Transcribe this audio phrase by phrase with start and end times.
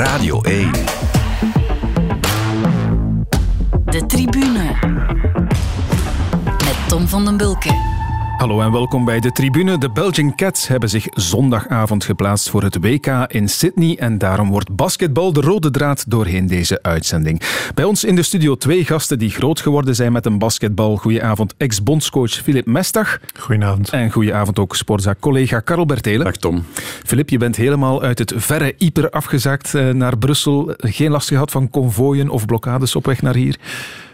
[0.00, 0.70] Radio 1.
[3.84, 4.74] De tribune.
[6.44, 7.99] Met Tom van den Bulke.
[8.40, 9.78] Hallo en welkom bij de tribune.
[9.78, 14.76] De Belgian Cats hebben zich zondagavond geplaatst voor het WK in Sydney en daarom wordt
[14.76, 17.40] basketbal de rode draad doorheen deze uitzending.
[17.74, 20.96] Bij ons in de studio twee gasten die groot geworden zijn met een basketbal.
[20.96, 23.18] Goedenavond ex-bondscoach Filip Mestag.
[23.38, 23.90] Goedenavond.
[23.90, 26.24] En goedenavond ook sportzaak-collega Karel Bertelen.
[26.24, 26.64] Dag Tom.
[27.04, 30.74] Filip, je bent helemaal uit het verre Ieper afgezakt eh, naar Brussel.
[30.76, 33.58] Geen last gehad van konvooien of blokkades op weg naar hier?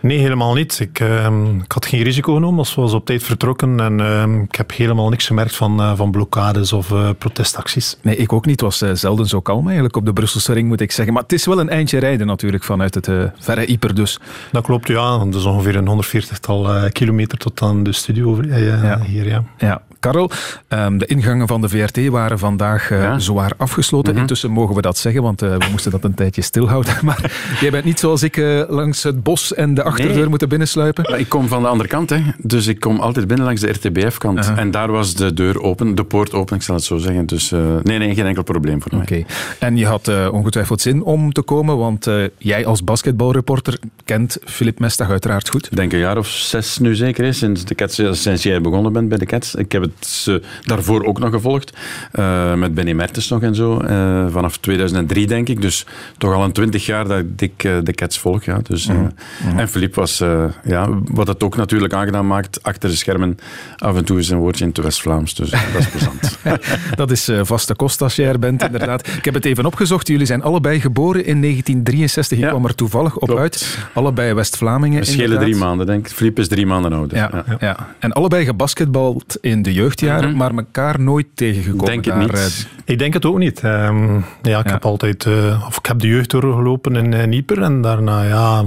[0.07, 0.81] Nee, helemaal niet.
[0.81, 1.27] Ik, uh,
[1.63, 5.09] ik had geen risico genomen, als was op tijd vertrokken en uh, ik heb helemaal
[5.09, 7.97] niks gemerkt van, uh, van blokkades of uh, protestacties.
[8.03, 8.61] Nee, ik ook niet.
[8.61, 11.15] Het was uh, zelden zo kalm eigenlijk op de Brusselse ring, moet ik zeggen.
[11.15, 14.21] Maar het is wel een eindje rijden natuurlijk vanuit het verre Ieper dus.
[14.53, 15.19] Dat klopt, ja.
[15.19, 19.01] Dat is ongeveer een 140-tal kilometer tot aan de studio ja.
[19.01, 19.27] hier.
[19.27, 19.45] Ja.
[19.59, 19.83] ja.
[20.07, 20.31] Karel,
[20.69, 23.19] um, de ingangen van de VRT waren vandaag ja.
[23.19, 24.09] zwaar afgesloten.
[24.09, 24.21] Mm -hmm.
[24.21, 26.95] Intussen mogen we dat zeggen, want uh, we moesten dat een tijdje stilhouden.
[27.07, 30.29] Maar jij bent niet zoals ik uh, langs het bos en de achterdeur nee.
[30.29, 31.11] moeten binnensluipen.
[31.11, 32.23] Maar ik kom van de andere kant, hè.
[32.39, 34.47] dus ik kom altijd binnen langs de RTBF-kant.
[34.47, 34.59] -huh.
[34.59, 37.27] En daar was de deur open, de poort open, ik zal het zo zeggen.
[37.27, 37.51] Dus
[37.83, 39.03] nee, nee, geen enkel probleem voor mij.
[39.03, 39.25] Oké.
[39.59, 45.11] En je had ongetwijfeld zin om te komen, want jij als basketbalreporter kent Filip Mestag
[45.11, 45.67] uiteraard goed.
[45.67, 48.93] Ik denk een jaar of zes nu zeker, is, sinds, de Cats, sinds jij begonnen
[48.93, 49.55] bent bij de Cats.
[49.55, 49.96] Ik heb het
[50.29, 51.73] uh, daarvoor ook nog gevolgd.
[52.13, 53.81] Uh, met Benny Mertens nog en zo.
[53.83, 55.61] Uh, vanaf 2003 denk ik.
[55.61, 55.87] Dus
[56.19, 58.45] toch al een twintig jaar dat ik de Cats volg.
[58.45, 58.59] Ja.
[58.63, 59.11] Dus, mm
[59.43, 59.59] -hmm.
[59.59, 60.19] En Philippe was,
[60.65, 63.39] ja, wat het ook natuurlijk aangenaam maakt, achter de schermen
[63.77, 65.35] af en toe eens een woordje in het West-Vlaams.
[65.35, 66.39] Dus dat is plezant.
[66.97, 69.09] dat is vaste kost als je er bent, inderdaad.
[69.09, 70.09] Ik heb het even opgezocht.
[70.09, 72.39] Jullie zijn allebei geboren in 1963.
[72.39, 73.41] Ik ja, kwam er toevallig op klopt.
[73.41, 73.79] uit.
[73.93, 75.01] Allebei West-Vlamingen.
[75.01, 76.13] We schelen drie maanden, denk ik.
[76.13, 77.17] Philippe is drie maanden ouder.
[77.17, 77.57] Ja, ja.
[77.61, 77.95] ja.
[77.99, 81.85] En allebei gebasketbald in de jeugdjaren jaar, maar elkaar nooit tegengekomen.
[81.85, 82.69] Denk het niet.
[82.85, 83.63] Ik denk het ook niet.
[83.63, 84.73] Um, ja, ik ja.
[84.73, 88.65] heb altijd, uh, of ik heb de jeugd doorgelopen in Nieper en daarna ja,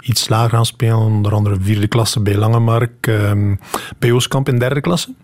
[0.00, 3.58] iets lager gaan spelen, onder andere vierde klasse bij Langemark, um,
[3.98, 5.14] bij Oostkamp in derde klasse.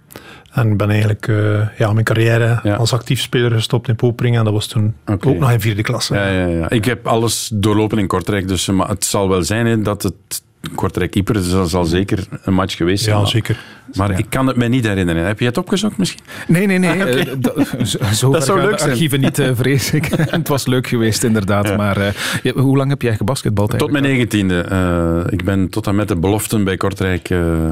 [0.52, 2.74] En ben eigenlijk uh, ja, mijn carrière ja.
[2.74, 4.38] als actief speler gestopt in Poperingen.
[4.38, 5.32] En dat was toen okay.
[5.32, 6.14] ook nog in vierde klasse.
[6.14, 6.70] Ja, ja, ja.
[6.70, 8.48] Ik heb alles doorlopen in Kortrijk.
[8.48, 10.42] Dus maar het zal wel zijn hè, dat het
[10.74, 13.18] Kortrijk Ieper, dus dat zal zeker een match geweest zijn.
[13.18, 13.58] Ja, zeker.
[13.94, 14.16] Maar ja.
[14.16, 15.26] ik kan het me niet herinneren.
[15.26, 16.22] Heb je het opgezocht misschien?
[16.46, 16.90] Nee, nee, nee.
[17.02, 17.36] Okay.
[17.78, 20.04] Uh, zo dat zou leuk de archieven niet, uh, vrees ik.
[20.16, 21.68] het was leuk geweest, inderdaad.
[21.68, 21.76] Ja.
[21.76, 22.06] Maar uh,
[22.42, 25.26] je, hoe lang heb jij gebasketbald Tot mijn negentiende.
[25.30, 27.30] ik ben tot en met de beloften bij Kortrijk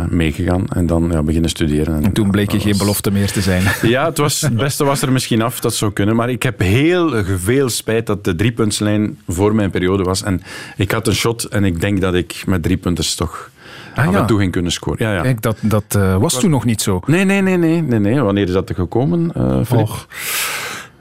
[0.08, 0.64] meegegaan.
[0.68, 1.96] En dan ja, beginnen studeren.
[1.96, 2.66] En, en toen bleek je was...
[2.66, 3.62] geen belofte meer te zijn.
[3.82, 5.60] ja, het, was, het beste was er misschien af.
[5.60, 6.16] Dat zou kunnen.
[6.16, 10.22] Maar ik heb heel veel spijt dat de driepuntslijn voor mijn periode was.
[10.22, 10.42] En
[10.76, 13.59] ik had een shot en ik denk dat ik met drie punters toch ah,
[14.06, 14.20] af ja.
[14.20, 15.06] en toe ging kunnen scoren.
[15.06, 15.22] Ja, ja.
[15.22, 17.00] Kijk, dat, dat uh, was toen nog niet zo.
[17.06, 17.56] Nee, nee, nee.
[17.56, 18.20] nee, nee, nee.
[18.20, 20.06] Wanneer is dat er gekomen, uh, Och,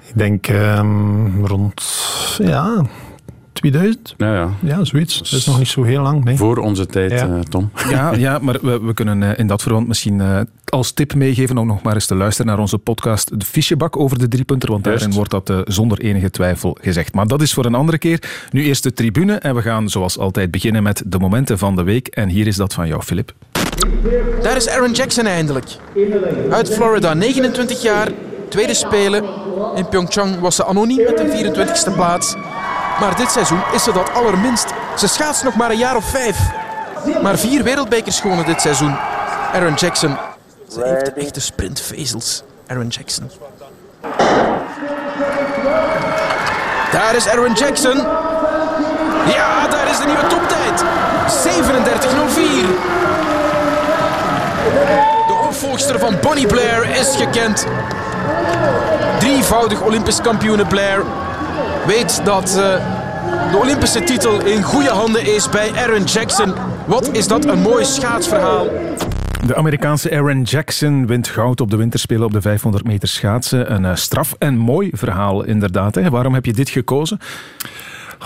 [0.07, 1.83] ik denk um, rond...
[2.37, 2.85] Ja...
[3.53, 4.13] 2000?
[4.17, 4.49] Ja, ja.
[4.61, 5.17] ja, zoiets.
[5.17, 6.23] Dat is nog niet zo heel lang.
[6.23, 6.37] Nee.
[6.37, 7.27] Voor onze tijd, ja.
[7.27, 7.71] uh, Tom.
[7.89, 11.57] Ja, ja maar we, we kunnen uh, in dat verband misschien uh, als tip meegeven
[11.57, 14.83] om nog maar eens te luisteren naar onze podcast De Fichebak over de driepunter, want
[14.83, 17.13] daarin wordt dat zonder enige twijfel gezegd.
[17.13, 18.47] Maar dat is voor een andere keer.
[18.51, 21.83] Nu eerst de tribune en we gaan zoals altijd beginnen met de momenten van de
[21.83, 22.07] week.
[22.07, 23.33] En hier is dat van jou, Filip.
[24.41, 25.77] Daar is Aaron Jackson eindelijk.
[26.49, 28.11] Uit Florida, 29 jaar,
[28.49, 29.23] tweede spelen.
[29.75, 32.35] In Pyeongchang was ze anoniem met een 24e plaats.
[32.99, 34.67] Maar dit seizoen is ze dat allerminst.
[34.97, 36.37] Ze schaatst nog maar een jaar of vijf.
[37.21, 38.97] Maar vier wereldbekers gewonnen dit seizoen.
[39.53, 40.17] Aaron Jackson.
[40.71, 42.43] Ze heeft echte sprintvezels.
[42.67, 43.31] Aaron Jackson.
[46.91, 47.97] Daar is Aaron Jackson.
[49.33, 50.83] Ja, daar is de nieuwe toptijd.
[50.83, 50.85] 37.04.
[55.27, 57.66] De opvolgster van Bonnie Blair is gekend.
[59.19, 61.03] Drievoudig Olympisch kampioene Blair
[61.85, 62.56] weet dat uh,
[63.51, 66.53] de Olympische titel in goede handen is bij Aaron Jackson.
[66.85, 68.67] Wat is dat een mooi schaatsverhaal.
[69.45, 73.73] De Amerikaanse Aaron Jackson wint goud op de winterspelen op de 500 meter schaatsen.
[73.73, 75.95] Een uh, straf en mooi verhaal inderdaad.
[75.95, 76.09] Hè?
[76.09, 77.19] Waarom heb je dit gekozen?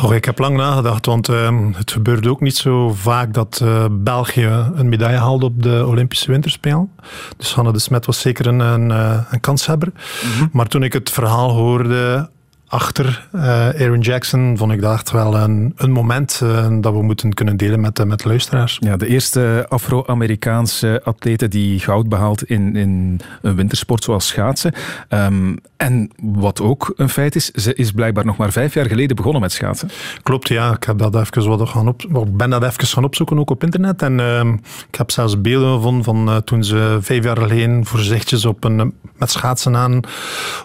[0.02, 3.86] Oh, ik heb lang nagedacht, want uh, het gebeurde ook niet zo vaak dat uh,
[3.92, 6.92] België een medaille haalde op de Olympische Winterspelen.
[7.38, 8.90] Dus Hanne de Smet was zeker een, een,
[9.30, 9.92] een kanshebber.
[10.26, 10.50] Mm-hmm.
[10.52, 12.30] Maar toen ik het verhaal hoorde
[12.74, 17.34] achter uh, Aaron Jackson vond ik dat wel een, een moment uh, dat we moeten
[17.34, 18.78] kunnen delen met, uh, met luisteraars.
[18.80, 24.74] Ja, de eerste Afro-Amerikaanse atlete die goud behaalt in, in een wintersport zoals schaatsen.
[25.10, 29.16] Um, En wat ook een feit is, ze is blijkbaar nog maar vijf jaar geleden
[29.16, 29.90] begonnen met schaatsen.
[30.24, 30.72] Klopt, ja.
[30.72, 34.02] Ik heb dat even wat gaan op, ben dat even gaan opzoeken, ook op internet.
[34.02, 34.54] En uh,
[34.90, 38.94] ik heb zelfs beelden gevonden van uh, toen ze vijf jaar geleden voorzichtig op een,
[39.18, 40.00] met schaatsen aan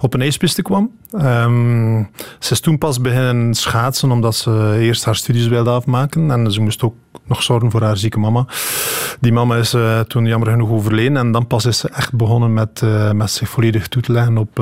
[0.00, 0.90] op een ijspiste kwam.
[1.14, 6.30] Um, ze is toen pas beginnen schaatsen omdat ze eerst haar studies wilde afmaken.
[6.30, 6.94] En ze moest ook
[7.24, 8.46] nog zorgen voor haar zieke mama.
[9.20, 11.16] Die mama is uh, toen jammer genoeg overleden.
[11.16, 14.38] En dan pas is ze echt begonnen met, uh, met zich volledig toe te leggen
[14.38, 14.58] op,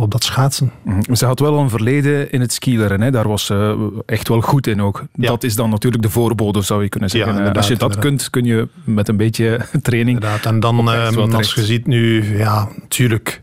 [0.00, 0.72] op dat schaatsen.
[0.82, 1.16] Mm.
[1.16, 3.00] Ze had wel een verleden in het skileren.
[3.00, 3.10] Hè?
[3.10, 5.04] Daar was ze echt wel goed in ook.
[5.14, 5.28] Ja.
[5.28, 7.44] Dat is dan natuurlijk de voorbode, zou je kunnen zeggen.
[7.44, 7.98] Ja, als je dat inderdaad.
[7.98, 10.16] kunt, kun je met een beetje training...
[10.22, 10.46] Inderdaad.
[10.46, 13.40] En dan, ehm, als je ziet nu, ja, natuurlijk...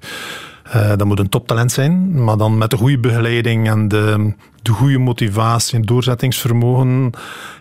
[0.75, 4.71] Uh, dat moet een toptalent zijn, maar dan met de goede begeleiding en de, de
[4.71, 7.11] goede motivatie en doorzettingsvermogen,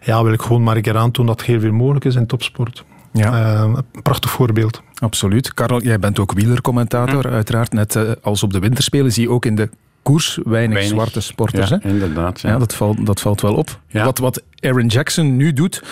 [0.03, 2.85] ja, wil ik gewoon maar een keer aantonen dat heel veel mogelijk is in topsport.
[3.19, 3.55] Ja.
[3.55, 4.83] Uh, een prachtig voorbeeld.
[4.99, 5.55] Absoluut.
[5.55, 7.35] Karel, jij bent ook wielercommentator, hm.
[7.35, 7.73] uiteraard.
[7.73, 9.69] Net uh, als op de winterspelen zie je ook in de
[10.03, 10.95] koers weinig, weinig.
[10.95, 11.69] zwarte sporters.
[11.69, 11.89] Ja, hè?
[11.89, 12.41] inderdaad.
[12.41, 12.49] Ja.
[12.49, 12.59] ja.
[12.59, 13.81] dat, valt, dat valt wel op.
[13.87, 14.05] Ja.
[14.05, 15.83] Wat, wat Aaron Jackson nu doet,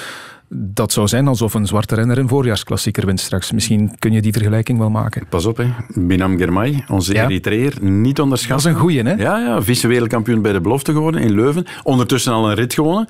[0.54, 3.52] dat zou zijn alsof een zwarte renner een voorjaarsklassieker wint straks.
[3.52, 5.26] Misschien kun je die vergelijking wel maken.
[5.28, 5.66] Pas op, hè.
[5.94, 7.24] Binam Germay, onze ja.
[7.24, 8.72] Eritreer, niet onderschatten.
[8.72, 9.22] Dat is een goeie, hè?
[9.22, 11.66] Ja, ja vice-wereldkampioen bij de belofte geworden in Leuven.
[11.82, 13.08] Ondertussen al een rit gewonnen.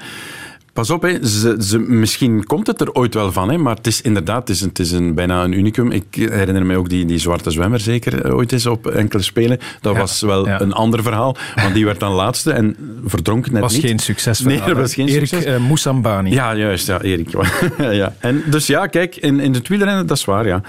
[0.73, 1.27] Pas op, hè.
[1.27, 3.59] Ze, ze, misschien komt het er ooit wel van, hè.
[3.59, 5.91] maar het is inderdaad het is, het is een, bijna een unicum.
[5.91, 9.59] Ik herinner me ook die, die zwarte zwemmer zeker ooit eens op enkele spelen.
[9.81, 10.61] Dat ja, was wel ja.
[10.61, 13.85] een ander verhaal, want die werd dan laatste en verdronk net was niet.
[13.85, 14.41] geen succes.
[14.41, 15.53] Nee, dat was geen Erik succes.
[15.53, 16.31] Uh, Moussambani.
[16.31, 16.87] Ja, juist.
[16.87, 17.29] Ja, Erik.
[17.79, 18.15] ja.
[18.19, 20.63] En dus ja, kijk, in, in het wielrennen, dat is waar, ja.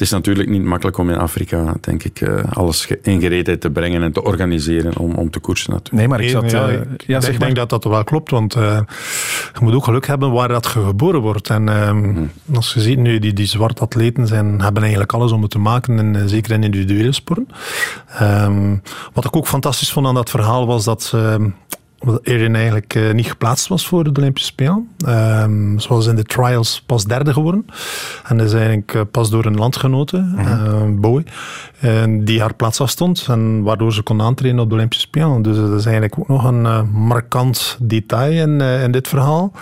[0.00, 3.70] Het is natuurlijk niet makkelijk om in Afrika, denk ik, uh, alles in gereedheid te
[3.70, 5.70] brengen en te organiseren om, om te koersen.
[5.70, 5.96] Natuurlijk.
[5.96, 6.50] Nee, maar ik zat...
[6.50, 8.80] Ja, ik, ja, ik denk dat dat wel klopt, want uh,
[9.52, 11.50] je moet ook geluk hebben waar dat geboren wordt.
[11.50, 12.30] En uh, hmm.
[12.54, 15.58] als je ziet nu, die, die zwarte atleten zijn, hebben eigenlijk alles om het te
[15.58, 17.48] maken, en, zeker in individuele sporten.
[18.22, 18.82] Um,
[19.12, 21.14] wat ik ook fantastisch vond aan dat verhaal was dat
[22.04, 24.88] ze Erin eigenlijk uh, niet geplaatst was voor de Olympische Spelen.
[25.08, 27.66] Um, ze was in de trials pas derde geworden.
[28.24, 30.92] En is eigenlijk uh, pas door een landgenote, mm -hmm.
[30.92, 31.26] uh, Bowie,
[32.24, 33.26] die haar plaats afstond.
[33.28, 35.42] En waardoor ze kon aantreden op de Olympische Spelen.
[35.42, 39.52] Dus dat is eigenlijk ook nog een markant detail in, in dit verhaal.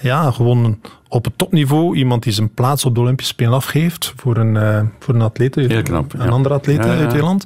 [0.00, 4.36] Ja, gewoon op het topniveau iemand die zijn plaats op de Olympische Spelen afgeeft voor
[4.36, 6.30] een, uh, voor een atleet, Heel knap, een ja.
[6.30, 6.98] andere atleet Ja, ja.
[6.98, 7.44] uit Ierland.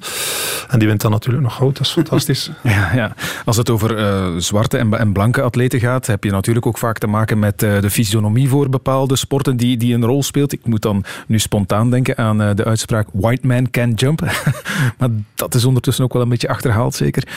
[0.69, 2.51] En die wint dan natuurlijk nog goud, dat is fantastisch.
[2.63, 3.15] Ja, ja.
[3.45, 6.99] Als het over uh, zwarte en, en, blanke atleten gaat, heb je natuurlijk ook vaak
[6.99, 10.53] te maken met uh, de fysionomie voor bepaalde sporten die, die een rol speelt.
[10.53, 14.21] Ik moet dan nu spontaan denken aan de uitspraak white man can jump.
[14.99, 17.29] maar dat is ondertussen ook wel een beetje achterhaald, zeker.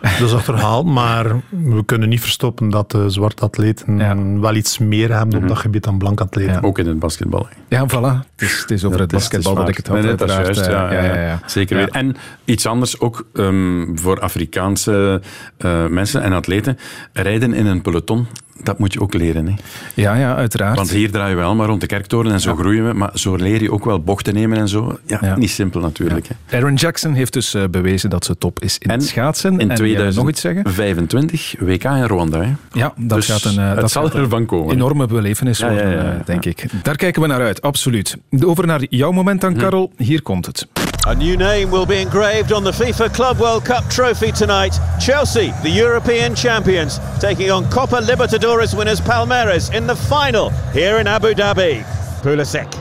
[0.00, 4.40] Dat is achterhaald, maar we kunnen niet verstoppen dat de zwarte atleten ja.
[4.40, 5.48] wel iets meer hebben op -hmm.
[5.48, 6.52] dat gebied dan blanke atleten.
[6.52, 6.60] Ja.
[6.60, 7.48] Ook in het basketbal.
[7.68, 8.28] Ja, voilà.
[8.36, 10.02] Het is, het is over het basketbal dat ik het had.
[10.02, 11.88] Nee, dat is juist, ja, ja, ja, Zeker weer.
[11.88, 15.22] En iets anders ook um, voor Afrikaanse
[15.58, 16.78] uh, mensen en atleten.
[17.12, 18.26] Rijden in een peloton
[18.62, 19.46] dat moet je ook leren.
[19.46, 19.54] Hè?
[19.94, 20.76] Ja, ja, uiteraard.
[20.76, 22.56] Want hier draaien we allemaal rond de kerktoren en zo ja.
[22.56, 22.92] groeien we.
[22.92, 24.98] Maar zo leer je ook wel bochten nemen en zo.
[25.06, 25.36] Ja, ja.
[25.36, 26.26] niet simpel natuurlijk.
[26.26, 26.34] Ja.
[26.46, 26.56] Hè.
[26.56, 29.58] Aaron Jackson heeft dus uh, bewezen dat ze top is in en schaatsen.
[29.58, 32.40] In en 2025 WK in Rwanda.
[32.40, 32.52] Hè.
[32.72, 34.74] Ja, dat dus gaat een, uh, dat zal ervan komen.
[34.74, 36.64] enorme belevenis worden, uh, denk ik.
[36.82, 38.16] Daar kijken we naar uit, absoluut.
[38.44, 39.92] Over naar jouw moment dan, Karel.
[39.96, 40.02] Hm.
[40.02, 40.66] Hier komt het.
[41.08, 44.78] A new name will be engraved on the FIFA Club World Cup trophy tonight.
[45.00, 51.06] Chelsea, the European champions, taking on Copa Libertadores winners Palmeiras in the final here in
[51.06, 51.82] Abu Dhabi.
[52.20, 52.74] Pulisic,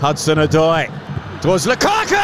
[0.00, 0.88] Hudson Odoi,
[1.42, 2.16] towards Lukaku!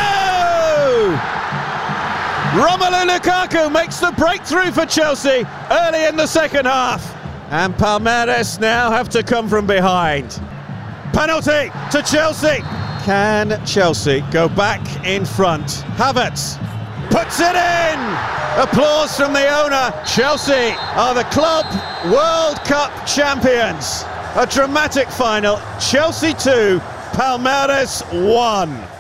[2.53, 7.15] Romelu Lukaku makes the breakthrough for Chelsea early in the second half.
[7.51, 10.41] And Palmeiras now have to come from behind.
[11.13, 12.65] Penalty to Chelsea.
[13.05, 15.65] Can Chelsea go back in front?
[15.97, 16.59] Havertz
[17.11, 17.99] puts it in.
[18.63, 19.91] Applause from the owner.
[20.07, 21.65] Chelsea are the club
[22.13, 24.05] World Cup champions.
[24.37, 25.59] A dramatic final.
[25.81, 26.79] Chelsea 2,
[27.13, 29.00] Palmeiras 1.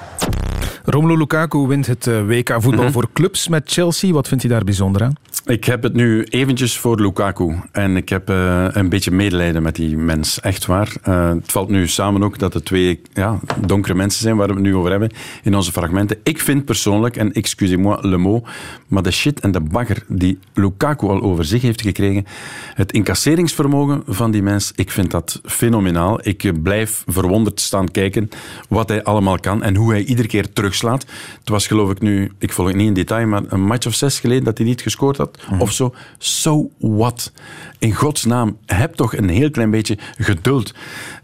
[0.90, 2.92] Romelu Lukaku wint het WK voetbal mm -hmm.
[2.92, 4.12] voor clubs met Chelsea.
[4.12, 5.12] Wat vindt hij daar bijzonder aan?
[5.44, 7.54] Ik heb het nu eventjes voor Lukaku.
[7.72, 10.40] En ik heb uh, een beetje medelijden met die mens.
[10.40, 10.92] Echt waar.
[11.08, 14.52] Uh, het valt nu samen ook dat het twee ja, donkere mensen zijn waar we
[14.52, 15.10] het nu over hebben
[15.42, 16.18] in onze fragmenten.
[16.22, 18.48] Ik vind persoonlijk, en excusez-moi le mot,
[18.86, 22.26] maar de shit en de bagger die Lukaku al over zich heeft gekregen,
[22.74, 26.20] het incasseringsvermogen van die mens, ik vind dat fenomenaal.
[26.22, 28.28] Ik blijf verwonderd staan kijken
[28.68, 31.06] wat hij allemaal kan en hoe hij iedere keer terug overslaat.
[31.38, 33.94] Het was geloof ik nu, ik volg het niet in detail, maar een match of
[33.94, 35.38] zes geleden dat hij niet gescoord had.
[35.50, 35.60] Mhm.
[35.60, 35.94] Of zo.
[36.18, 37.32] So what?
[37.78, 40.74] In godsnaam, heb toch een heel klein beetje geduld.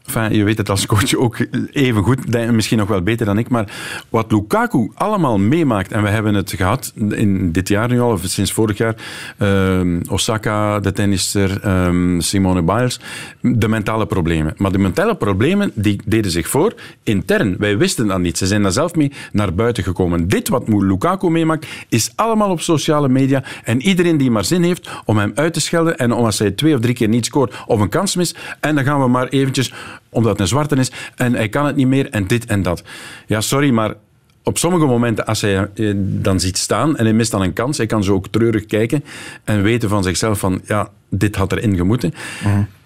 [0.07, 1.37] Enfin, je weet het als coach ook
[1.73, 3.73] even goed, misschien nog wel beter dan ik, maar
[4.09, 8.21] wat Lukaku allemaal meemaakt, en we hebben het gehad in dit jaar nu al, of
[8.25, 8.95] sinds vorig jaar,
[9.39, 13.01] ehm, Osaka, de tennister, ehm, Simone Biles,
[13.41, 14.55] de mentale problemen.
[14.57, 17.57] Maar de mentale problemen die deden zich voor intern.
[17.59, 18.39] Wij wisten dat niet.
[18.39, 20.29] Ze zijn daar zelf mee naar buiten gekomen.
[20.29, 24.91] Dit wat Lukaku meemaakt, is allemaal op sociale media en iedereen die maar zin heeft
[25.05, 27.81] om hem uit te schelden en als hij twee of drie keer niet scoort of
[27.81, 29.73] een kans mist, en dan gaan we maar eventjes,
[30.09, 32.83] omdat het een zwarte is, en hij kan het niet meer en dit en dat.
[33.27, 33.95] Ja, sorry, maar
[34.43, 37.77] op sommige momenten, als hij eh, dan ziet staan en hij mist dan een kans,
[37.77, 39.05] hij kan zo ook treurig kijken
[39.45, 42.15] en weten van zichzelf van, ja, dit had erin gemoeten.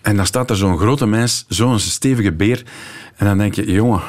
[0.00, 2.62] En dan staat er zo'n grote mens, zo'n stevige beer.
[3.16, 4.00] En dan denk je, jongen,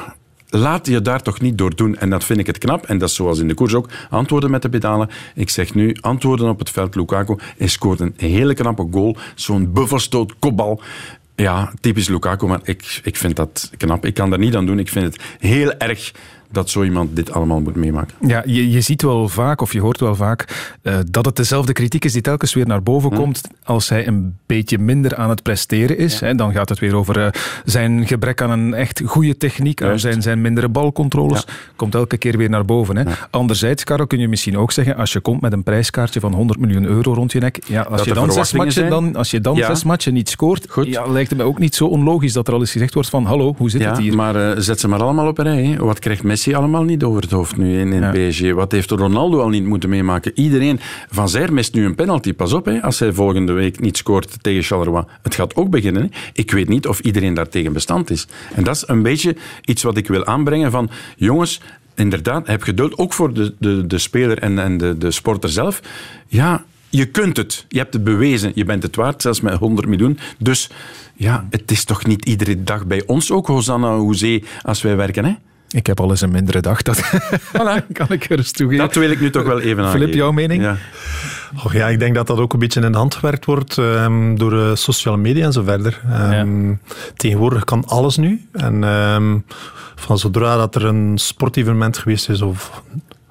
[0.48, 1.96] laat je daar toch niet door doen.
[1.96, 2.86] En dat vind ik het knap.
[2.86, 3.88] En dat is zoals in de koers ook.
[4.10, 5.08] Antwoorden met de pedalen.
[5.34, 6.94] Ik zeg nu, antwoorden op het veld.
[6.94, 9.16] Lukaku, hij scoort een hele knappe goal.
[9.34, 10.82] Zo'n buffelstoot, kopbal.
[11.42, 14.04] Ja, typisch Lukaku, maar ik, ik vind dat knap.
[14.06, 14.78] Ik kan daar niet aan doen.
[14.78, 16.12] Ik vind het heel erg
[16.52, 18.14] dat zo iemand dit allemaal moet meemaken.
[18.26, 21.72] Ja, je, je ziet wel vaak, of je hoort wel vaak, eh, dat het dezelfde
[21.72, 25.42] kritiek is die telkens weer naar boven komt als hij een beetje minder aan het
[25.42, 26.20] presteren is.
[26.20, 27.30] Hè, dan gaat het weer over eh,
[27.64, 30.02] zijn gebrek aan een echt goede techniek, aan Juist.
[30.02, 31.44] zijn, zijn mindere balcontroles.
[31.76, 32.96] Komt elke keer weer naar boven.
[32.96, 33.04] Hè.
[33.30, 36.58] Anderzijds, Karel, kun je misschien ook zeggen, als je komt met een prijskaartje van 100
[36.60, 38.90] miljoen euro rond je nek, ja, als, Dat je dan zes, matchen, zijn.
[38.90, 39.66] dan, als je dan Ja.
[39.66, 40.86] zes matchen niet scoort, Goed.
[40.86, 43.24] Ja, lijkt het mij ook niet zo onlogisch dat er al eens gezegd wordt van
[43.24, 44.14] hallo, hoe zit Ja, het hier?
[44.16, 45.64] maar eh, zet ze maar allemaal op een rij.
[45.64, 45.76] Hè.
[45.76, 48.28] Wat krijgt Messi allemaal niet over het hoofd nu in, in Ja.
[48.28, 48.52] PSG?
[48.52, 50.32] Wat heeft Ronaldo al niet moeten meemaken?
[50.34, 50.80] Iedereen.
[51.10, 52.32] Van Zijr mist nu een penalty.
[52.32, 55.04] Pas op, hè, als hij volgende week niet scoort tegen Charleroi.
[55.22, 56.02] Het gaat ook beginnen.
[56.02, 56.08] Hè.
[56.32, 58.26] Ik weet niet of iedereen daartegen bestand is.
[58.54, 60.90] En dat is een beetje iets wat ik wil aanbrengen van...
[61.16, 61.60] Jongens,
[61.94, 62.98] inderdaad, heb geduld.
[62.98, 65.80] Ook voor de, de, de speler en, en de, de sporter zelf.
[66.26, 66.64] Ja...
[66.94, 67.64] Je kunt het.
[67.68, 68.52] Je hebt het bewezen.
[68.54, 70.18] Je bent het waard, zelfs met 100 miljoen.
[70.38, 70.70] Dus
[71.14, 75.24] ja, het is toch niet iedere dag bij ons ook Hosanna Hoezee als wij werken,
[75.24, 75.32] hè?
[75.72, 77.10] Ik heb al eens een mindere dag, dat
[77.92, 78.84] kan ik gerust toegeven.
[78.84, 80.00] Dat wil ik nu toch wel even aangeven.
[80.00, 80.62] Filip, jouw mening?
[80.62, 80.76] Ja.
[81.64, 84.34] Och ja, ik denk dat dat ook een beetje in de hand gewerkt wordt ehm,
[84.34, 86.00] door eh, sociale media en zo verder.
[86.10, 86.74] Ehm,
[87.16, 88.46] Tegenwoordig kan alles nu.
[88.52, 89.38] En ehm,
[89.94, 92.82] van zodra dat er een sportevenement geweest is of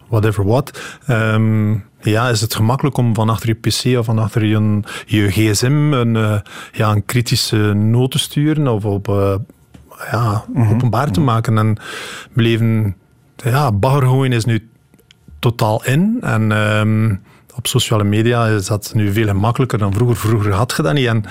[0.07, 1.71] whatever what, ehm,
[2.01, 5.93] ja, is het gemakkelijk om van achter je pc of van achter je, je gsm
[5.93, 6.39] een, eh,
[6.71, 9.35] ja, een kritische noot te sturen of op, eh,
[10.11, 11.57] ja, openbaar te maken.
[11.57, 11.77] En
[12.33, 12.95] beleven,
[13.35, 14.69] ja, bagger gooien is nu
[15.39, 16.17] totaal in.
[16.21, 17.15] En ehm,
[17.55, 20.15] op sociale media is dat nu veel gemakkelijker dan vroeger.
[20.15, 21.07] Vroeger had je dat niet.
[21.07, 21.23] En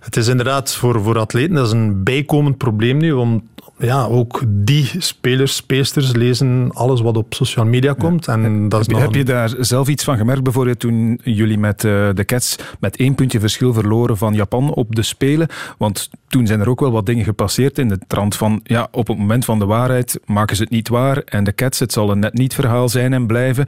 [0.00, 3.12] het is inderdaad voor, voor atleten dat is een bijkomend probleem nu.
[3.12, 3.48] Om,
[3.82, 8.28] ja, ook die spelers, speelsters lezen alles wat op social media komt.
[8.28, 11.58] En dat is Heb, nog heb je daar zelf iets van gemerkt, bijvoorbeeld toen jullie
[11.58, 15.48] met eh, de Cats met één puntje verschil verloren van Japan op de Spelen?
[15.78, 19.06] Want toen zijn er ook wel wat dingen gepasseerd in de trant van, ja, op
[19.06, 22.10] het moment van de waarheid maken ze het niet waar en de Cats, het zal
[22.10, 23.66] een net niet verhaal zijn en blijven.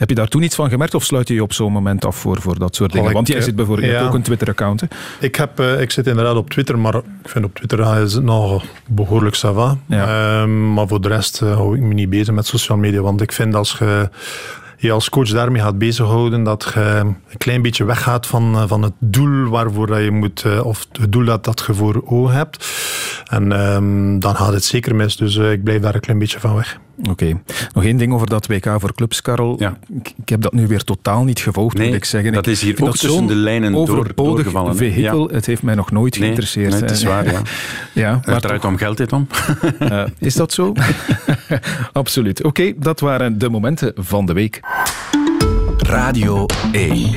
[0.00, 2.16] Heb je daar toen iets van gemerkt of sluit je je op zo'n moment af
[2.16, 3.12] voor, voor dat soort dingen?
[3.12, 4.06] Want jij eh, zit bijvoorbeeld ja.
[4.06, 4.82] ook een Twitter-account.
[5.20, 8.12] Ik, heb, eh, ik zit inderdaad op Twitter, maar ik vind op Twitter ah, is
[8.12, 9.76] het nog behoorlijk ça va.
[9.86, 10.40] Ja.
[10.40, 13.00] Ehm, maar voor de rest eh, hou ik me niet bezig met social media.
[13.00, 14.08] Want ik vind als je
[14.76, 18.94] je als coach daarmee gaat bezighouden, dat je een klein beetje weggaat van, van het
[18.98, 22.68] doel waarvoor dat je moet, of het doel dat, dat je voor ogen hebt.
[23.26, 25.16] En ehm, dan gaat het zeker mis.
[25.16, 26.78] Dus ik blijf daar een klein beetje van weg.
[27.10, 27.40] Oké.
[27.74, 29.56] Nog één ding over dat WK voor clubs, Karel.
[29.58, 29.78] Ja.
[29.98, 32.32] Ik, ik heb dat nu weer totaal niet gevolgd, Nee, moet ik zeggen.
[32.32, 34.76] dat Ik is hier ook dat tussen de lijnen door- overbodig doorgevallen, hè?
[34.76, 35.28] vehikel.
[35.28, 36.70] Het heeft mij nog nooit Nee, geïnteresseerd.
[36.72, 37.40] nee, het is waar, ja.
[37.94, 39.26] ja, maar Het draait om geld, dit om.
[39.78, 40.72] Eh, is dat zo?
[41.92, 42.42] Absoluut.
[42.44, 44.60] Oké, dat waren de momenten van de week.
[45.78, 47.14] Radio 1.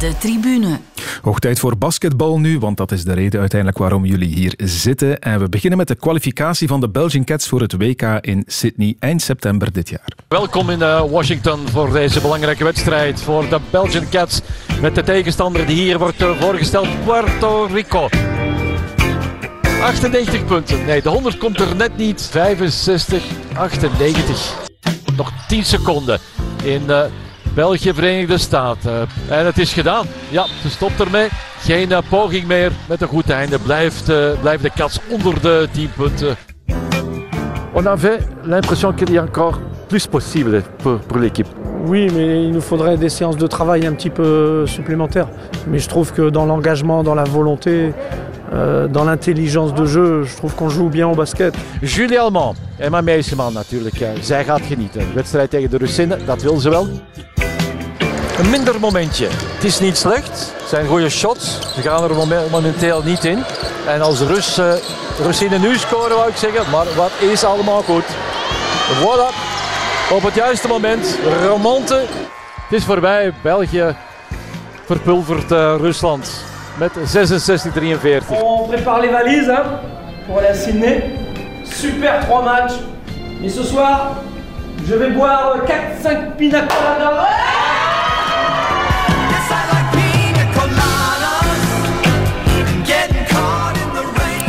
[0.00, 0.78] De tribune.
[1.22, 5.18] Hoog tijd voor basketbal nu, want dat is de reden uiteindelijk waarom jullie hier zitten.
[5.18, 8.96] En we beginnen met de kwalificatie van de Belgian Cats voor het WK in Sydney
[8.98, 10.12] eind september dit jaar.
[10.28, 14.40] Welkom in eh, Washington voor deze belangrijke wedstrijd voor de Belgian Cats.
[14.80, 18.08] Met de tegenstander die hier wordt eh, voorgesteld, Puerto Rico.
[19.82, 20.84] 98 punten.
[20.84, 22.22] Nee, de 100 komt er net niet.
[22.30, 24.54] 65, 98.
[25.16, 26.18] Nog 10 seconden
[26.62, 27.04] in eh,
[27.54, 29.06] België, Verenigde Staten.
[29.28, 30.06] En het is gedaan.
[30.28, 31.28] Ja, ze stopt ermee.
[31.58, 32.72] Geen eh, poging meer.
[32.88, 36.36] Met een goed einde blijft, eh, blijven de Cats onder de 10 punten.
[37.72, 41.46] On avait l'impression qu'il y a encore plus possible pour, pour l'équipe.
[41.86, 45.28] Oui, mais il nous faudrait des séances de travail un petit peu supplémentaires.
[45.66, 47.92] Mais je trouve que dans l'engagement, dans la volonté,
[48.52, 51.54] Euh, dans l'intelligence de jeu, je trouve qu'on joue bien au basket.
[51.82, 54.00] Julie Alman, Emma Meijseman natuurlijk.
[54.00, 55.00] eh, Zij gaat genieten.
[55.00, 56.86] De wedstrijd tegen de Russinnen, dat wil ze wel.
[58.40, 59.26] Een minder momentje.
[59.30, 60.52] Het is niet slecht.
[60.58, 61.58] Het zijn goede shots.
[61.74, 63.44] Ze gaan er momen- momenteel niet in.
[63.86, 64.72] En als de Rus, eh,
[65.22, 66.70] Russinnen nu scoren, wou ik zeggen.
[66.70, 68.04] Maar wat is allemaal goed.
[69.00, 69.34] Voilà.
[70.10, 71.18] Op het juiste moment.
[71.42, 71.94] Remonte.
[72.68, 73.32] Het is voorbij.
[73.42, 73.96] België
[74.86, 76.30] verpulvert eh, Rusland.
[76.78, 78.42] Met 66-43.
[78.42, 79.62] On prépare les valises hein,
[80.26, 81.02] pour aller à Sydney.
[81.64, 82.74] Super trois matchs.
[83.42, 84.10] Et ce soir,
[84.88, 87.26] je vais boire 4-5 pina coladas.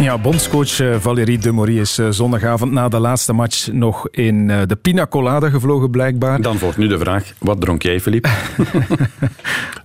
[0.01, 4.49] Ja, bondscoach eh, Valérie de Morie is eh, zondagavond na de laatste match nog in
[4.49, 6.41] eh, de Pina Colada gevlogen, blijkbaar.
[6.41, 8.25] Dan volgt nu de vraag, wat dronk jij, Filip?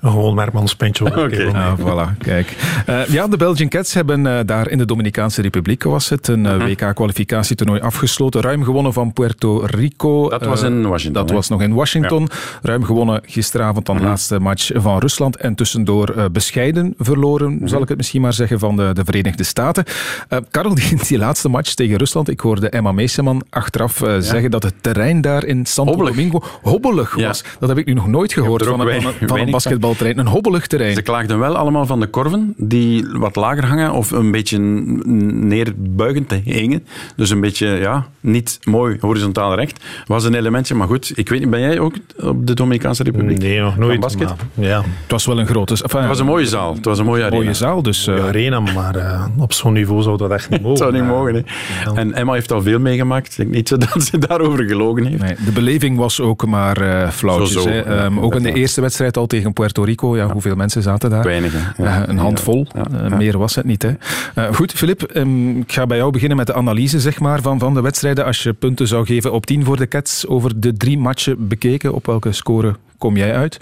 [0.00, 1.04] Een gewoon Merkmanspintje.
[1.04, 1.50] Oké.
[1.52, 2.56] Ah, voilà, kijk.
[2.86, 6.58] Eh, ja, de Belgian Cats hebben daar in de Dominicaanse Republiek, was het, een Mhm.
[6.66, 8.40] WK-kwalificatietoernooi afgesloten.
[8.40, 10.28] Ruim gewonnen van Puerto Rico.
[10.28, 11.12] Dat was in Washington.
[11.22, 11.34] Dat hè?
[11.34, 12.28] was nog in Washington.
[12.62, 14.10] Ruim gewonnen gisteravond dan de Mhm.
[14.10, 15.36] laatste match van Rusland.
[15.36, 17.66] En tussendoor eh, bescheiden verloren, Mhm.
[17.66, 19.84] zal ik het misschien maar zeggen, van de, de Verenigde Staten.
[20.28, 24.50] Eh Karel, die, die laatste match tegen Rusland, ik hoorde Emma Meeseman achteraf eh, zeggen
[24.50, 26.14] dat het terrein daar in Santo Hobbelig.
[26.16, 27.26] Domingo hobbelig Ja.
[27.26, 27.44] was.
[27.58, 29.50] Dat heb ik nu nog nooit gehoord van een, weinig- van een, van een weinig
[29.62, 29.70] van.
[29.70, 30.18] basketbalterrein.
[30.18, 30.94] Een hobbelig terrein.
[30.94, 36.32] Ze klaagden wel allemaal van de korven die wat lager hangen of een beetje neerbuigend
[36.44, 36.86] hingen.
[37.16, 39.84] Dus een beetje, ja, niet mooi horizontaal recht.
[40.06, 41.12] Was een elementje, maar goed.
[41.14, 43.38] Ik weet niet, ben jij ook op de Dominicaanse Republiek?
[43.38, 44.00] Nee, nog nooit.
[44.00, 44.28] basket?
[44.28, 45.72] maar ja, Het was wel een grote...
[45.82, 46.74] Enfin, Het was een mooie zaal.
[46.74, 47.36] Het was een mooie arena.
[47.42, 48.06] mooie zaal, dus...
[48.06, 50.70] eh, arena, maar eh, op zo'n niveau zou dat echt niet mogen.
[50.70, 51.34] Het zou niet mogen.
[51.34, 51.94] Hè.
[51.94, 53.30] En Emma heeft al veel meegemaakt.
[53.30, 55.22] Ik denk niet zo dat ze daarover gelogen heeft.
[55.22, 57.52] Nee, de beleving was ook maar eh flauwtjes.
[57.52, 57.68] Zo, zo.
[57.68, 57.80] hè.
[57.80, 60.16] Ehm, Ja, ook in de eerste wedstrijd al tegen Puerto Rico.
[60.16, 61.24] Ja, Hoeveel mensen zaten daar?
[61.24, 61.74] Weinig.
[61.76, 62.66] Eh, een handvol.
[62.74, 63.82] Ja, Eh, meer was het niet.
[63.82, 63.90] Hè.
[64.34, 67.58] Eh, goed, Filip, ehm, ik ga bij jou beginnen met de analyse zeg maar, van,
[67.58, 68.24] van de wedstrijden.
[68.24, 71.94] Als je punten zou geven op 10 voor de Cats over de drie matchen bekeken,
[71.94, 73.60] op welke score kom jij uit?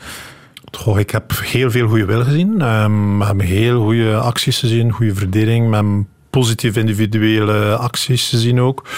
[0.79, 2.61] Goh, ik heb heel veel goede wil gezien.
[2.61, 5.69] Ehm, we hebben heel goede acties gezien, goede verdediging.
[5.69, 6.07] We hebben
[6.39, 8.89] positieve individuele acties gezien ook.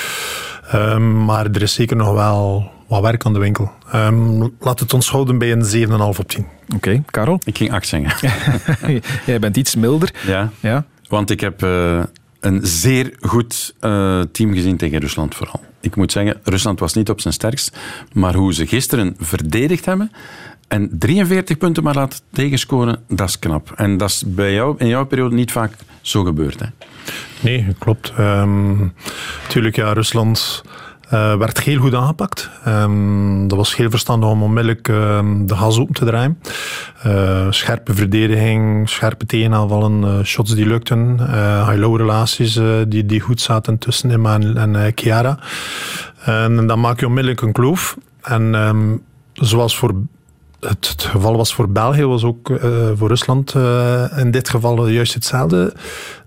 [0.70, 3.70] Ehm, maar er is zeker nog wel wat werk aan de winkel.
[3.92, 6.46] Ehm, laat het ons houden bij een 7,5 op 10.
[6.74, 7.40] Oké, Karel?
[7.44, 8.30] Ik ging acht zeggen.
[9.26, 10.14] jij bent iets milder.
[10.26, 10.84] Ja, Ja?
[11.08, 12.02] want ik heb eh,
[12.40, 15.60] een zeer goed eh, team gezien tegen Rusland vooral.
[15.80, 17.76] Ik moet zeggen, Rusland was niet op zijn sterkst.
[18.12, 20.12] Maar hoe ze gisteren verdedigd hebben
[20.68, 23.72] en 43 punten maar laten tegenscoren, dat is knap.
[23.76, 26.60] En dat is bij jou in jouw periode niet vaak zo gebeurd.
[26.60, 26.66] Hè?
[27.40, 28.12] Nee, klopt.
[29.48, 30.62] Tuurlijk, ja, Rusland
[31.08, 32.50] eh, werd heel goed aangepakt.
[32.64, 36.38] Ehm, dat was heel verstandig om onmiddellijk ehm, de gas open te draaien.
[37.02, 41.16] Eh, scherpe verdediging, scherpe tegenaanvallen, eh, shots die lukten,
[41.68, 45.38] high-low relaties die, die goed zaten tussen Emma en, en Chiara.
[46.24, 47.96] En dan maak je onmiddellijk een kloof.
[48.22, 49.02] En
[49.32, 49.94] zoals voor
[50.68, 54.88] het, het geval was voor België, was ook eh, voor Rusland eh, in dit geval
[54.88, 55.74] juist hetzelfde.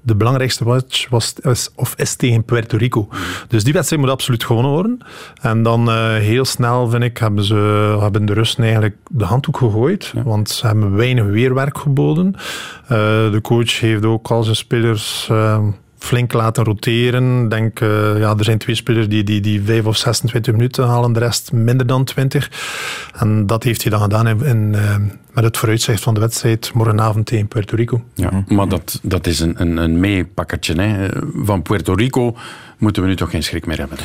[0.02, 3.08] De belangrijkste match was, is, of is tegen Puerto Rico.
[3.48, 4.98] Dus die wedstrijd moet absoluut gewonnen worden.
[5.42, 9.58] En dan eh, heel snel, vind ik, hebben, ze, hebben de Russen eigenlijk de handdoek
[9.58, 10.14] gegooid.
[10.24, 12.36] Want ze hebben weinig weerwerk geboden.
[12.88, 15.30] De coach heeft ook al zijn spelers...
[16.00, 17.44] flink laten roteren.
[17.44, 20.88] Ik denk, eh, ja, er zijn twee spelers die, die, die 5 of 26 minuten
[20.88, 22.52] halen, de rest minder dan 20.
[23.20, 24.96] En dat heeft hij dan gedaan in, in, eh,
[25.34, 28.04] met het vooruitzicht van de wedstrijd morgenavond tegen Puerto Rico.
[28.14, 30.82] Ja, maar dat, dat is een, een, een meepakkertje.
[30.82, 31.08] Hè.
[31.34, 32.36] Van Puerto Rico
[32.78, 33.98] moeten we nu toch geen schrik meer hebben.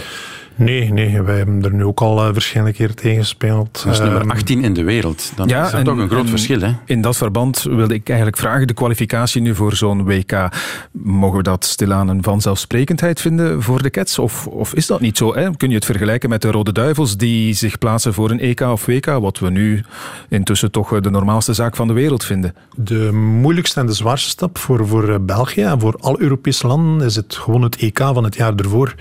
[0.56, 3.82] Nee, nee, wij hebben er nu ook al uh, verschillende keer tegen gespeeld.
[3.84, 5.32] Dat is nummer Ehm, 18 in de wereld.
[5.36, 6.60] Dan is dat toch een groot en verschil.
[6.60, 6.72] Hè?
[6.84, 10.48] In dat verband wilde ik eigenlijk vragen, de kwalificatie nu voor zo'n WK,
[10.92, 14.18] mogen we dat stilaan een vanzelfsprekendheid vinden voor de Cats?
[14.18, 15.34] Of, of is dat niet zo?
[15.34, 15.56] Hè?
[15.56, 18.86] Kun je het vergelijken met de Rode Duivels die zich plaatsen voor een EK of
[18.86, 19.84] WK, wat we nu
[20.28, 22.54] intussen toch de normaalste zaak van de wereld vinden?
[22.76, 27.06] De moeilijkste en de zwaarste stap voor, voor eh, België en voor alle Europese landen
[27.06, 28.94] is het gewoon het EK van het jaar ervoor.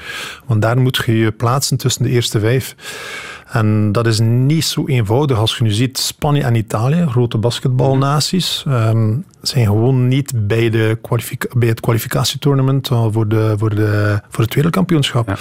[0.45, 2.75] Want daar moet je je plaatsen tussen de eerste vijf.
[3.49, 5.97] En dat is niet zo eenvoudig als je nu ziet.
[5.97, 10.97] Spanje en Italië, grote basketbalnaties, ehm, zijn gewoon niet bij, de
[11.57, 15.27] bij het kwalificatietournament uh, voor, de, voor, de, voor het wereldkampioenschap.
[15.27, 15.37] Ja.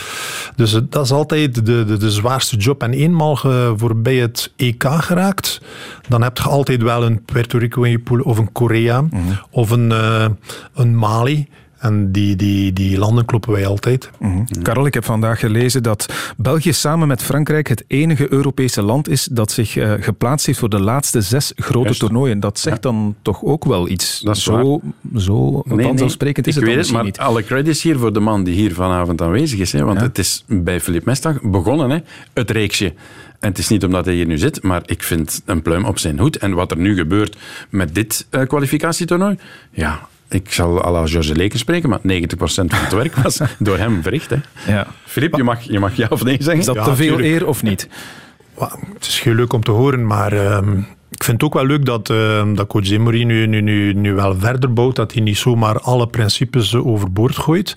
[0.57, 2.83] Dus dat is altijd de, de, de zwaarste job.
[2.83, 5.61] En eenmaal je voorbij het EK geraakt,
[6.09, 9.05] dan heb je altijd wel een Puerto Rico in je pool, of een Korea,
[9.51, 10.27] of een, uh,
[10.75, 11.49] een Mali.
[11.83, 14.11] En die, die, die landen kloppen wij altijd.
[14.19, 19.09] Mm Karel, ik heb vandaag gelezen dat België samen met Frankrijk het enige Europese land
[19.09, 22.01] is dat zich uh, geplaatst heeft voor de laatste zes grote Juist.
[22.01, 22.41] toernooien.
[22.41, 22.91] Dat zegt ja.
[22.91, 24.21] dan toch ook wel iets.
[24.21, 24.81] Dat is zo,
[25.17, 27.19] zo nee, vanzelfsprekend nee, is het weet dan het, maar niet.
[27.19, 29.73] alle credits hier voor de man die hier vanavond aanwezig is.
[29.73, 30.07] Hè, want Ja.
[30.07, 31.99] het is bij Filip Mestag begonnen, hè,
[32.35, 32.93] het reeksje.
[33.41, 35.99] En het is niet omdat hij hier nu zit, maar ik vind een pluim op
[35.99, 36.37] zijn hoed.
[36.37, 37.37] En wat er nu gebeurt
[37.71, 39.37] met dit eh, kwalificatietoernooi,
[39.71, 42.03] ja, ik zal à la George Leken spreken, maar 90%
[42.37, 44.31] van het werk was door hem verricht.
[44.31, 44.37] Hè.
[44.67, 44.87] Ja.
[45.05, 46.59] Filip, je mag, je mag ja of nee zeggen.
[46.59, 47.41] Is dat Ja, te veel tuurlijk.
[47.41, 47.89] eer of niet?
[48.95, 50.79] Het is heel leuk om te horen, maar ehm,
[51.11, 54.15] ik vind het ook wel leuk dat, ehm, dat coach Emery nu, nu, nu, nu
[54.15, 54.97] wel verder bouwt.
[54.97, 57.77] Dat hij niet zomaar alle principes overboord gooit.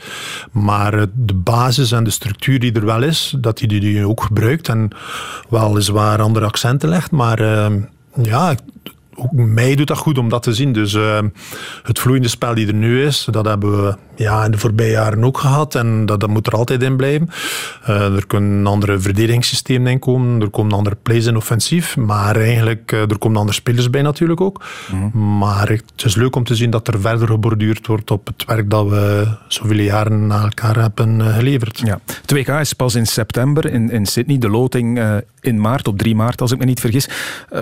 [0.51, 4.07] Maar eh, de basis en de structuur die er wel is, dat hij die, die
[4.07, 4.69] ook gebruikt.
[4.69, 4.89] En
[5.49, 7.11] weliswaar andere accenten legt.
[7.11, 7.79] Maar ehm,
[8.23, 8.55] ja,
[9.15, 10.73] ook mij doet dat goed om dat te zien.
[10.73, 11.29] Dus ehm,
[11.83, 15.23] het vloeiende spel die er nu is, dat hebben we ja, in de voorbije jaren
[15.23, 15.75] ook gehad.
[15.75, 17.29] En dat, dat moet er altijd in blijven.
[17.83, 20.41] Eh, er kunnen andere verdedigingssystemen in komen.
[20.41, 21.97] Er komen andere plays in offensief.
[21.97, 24.63] Maar eigenlijk, eh, er komen andere spelers bij natuurlijk ook.
[25.13, 28.69] Maar het is leuk om te zien dat er verder geborduurd wordt op het werk
[28.69, 31.81] dat we zoveel jaren na elkaar hebben eh, geleverd.
[31.85, 31.99] Ja.
[32.33, 36.41] 2K is pas in september in, in Sydney, de loting in maart, op 3 maart
[36.41, 37.09] als ik me niet vergis.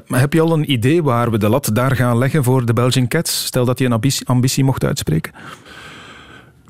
[0.07, 3.07] Heb je al een idee waar we de lat daar gaan leggen voor de Belgian
[3.07, 3.45] Cats?
[3.45, 5.31] Stel dat je een ambitie, ambitie mocht uitspreken.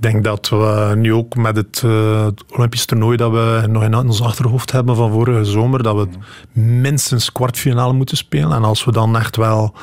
[0.03, 3.95] Denk dat we nu ook met het, eh, het Olympisch toernooi dat we nog in
[3.95, 6.07] ons achterhoofd hebben van vorige zomer, dat we
[6.59, 8.51] minstens kwartfinale moeten spelen.
[8.51, 9.73] En als we dan echt wel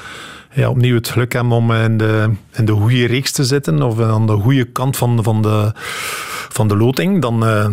[0.53, 4.01] ja, opnieuw het geluk hebben om in de, in de goede reeks te zitten, of
[4.01, 5.73] aan de goede kant van, van, de,
[6.49, 7.69] van de loting, dan, eh,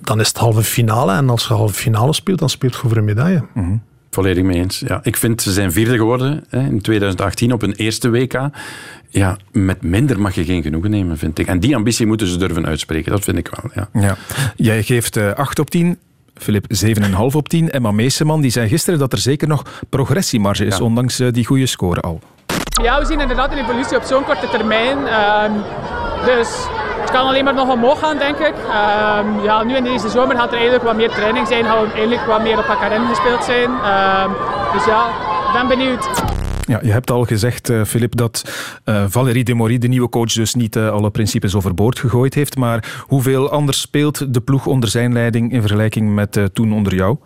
[0.00, 1.12] dan is het halve finale.
[1.12, 3.44] En als je halve finale speelt, dan speelt je voor een medaille.
[4.14, 4.82] Volledig mee eens.
[4.86, 8.40] Ja, ik vind, ze zijn vierde geworden hè, in 2018 op hun eerste WK.
[9.08, 11.46] Ja, met minder mag je geen genoegen nemen, vind ik.
[11.46, 13.70] En die ambitie moeten ze durven uitspreken, dat vind ik wel.
[13.74, 14.00] Ja.
[14.00, 14.16] Ja.
[14.56, 15.98] Jij geeft eh 8 op 10.
[16.34, 17.70] Filip 7,5 op 10.
[17.70, 20.84] Emma Meeseman die zei gisteren dat er zeker nog progressiemarge is, Ja.
[20.84, 22.20] ondanks eh, die goede score al.
[22.82, 25.06] Ja, we zien inderdaad een evolutie op zo'n korte termijn.
[25.06, 25.52] Ehm,
[26.24, 26.48] dus
[27.12, 28.54] kan alleen maar nog omhoog gaan, denk ik.
[28.70, 31.92] Ehm, ja, nu in deze zomer gaat er eigenlijk wat meer training zijn, gaan we
[31.92, 33.70] eigenlijk wat meer op elkaar ingespeeld zijn.
[33.70, 34.30] Ehm,
[34.72, 35.06] dus ja,
[35.46, 36.08] ik ben benieuwd.
[36.66, 38.44] Ja, je hebt al gezegd, eh, Filip, dat
[38.84, 42.56] eh Valérie Demory, de nieuwe coach, dus niet eh, alle principes overboord gegooid heeft.
[42.56, 47.16] Maar hoeveel anders speelt de ploeg onder zijn leiding in vergelijking met toen onder jou?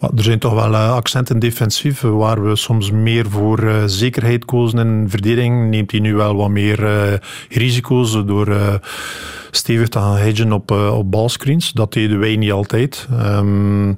[0.00, 4.78] Er zijn toch wel eh, accenten defensief, waar we soms meer voor eh, zekerheid kozen
[4.78, 5.70] in verdediging.
[5.70, 8.74] Neemt hij nu wel wat meer eh, risico's door eh,
[9.50, 11.72] stevig te gaan hedgen op, op balscreens.
[11.72, 13.08] Dat deden wij niet altijd.
[13.10, 13.88] Ehm,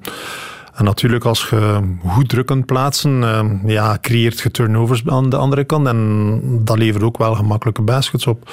[0.75, 5.37] en natuurlijk, als je goed druk kunt plaatsen, ehm, ja, creëert je turnovers aan de
[5.37, 5.87] andere kant.
[5.87, 8.51] En dat levert ook wel gemakkelijke baskets op.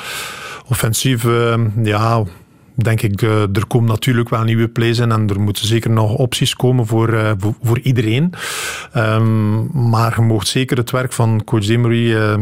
[0.67, 2.23] Offensief, ehm, ja,
[2.75, 6.13] denk ik, eh, er komen natuurlijk wel nieuwe plays in en er moeten zeker nog
[6.13, 8.33] opties komen voor, eh, voor, voor iedereen.
[8.91, 12.41] Ehm, maar je mag zeker het werk van coach Demery eh,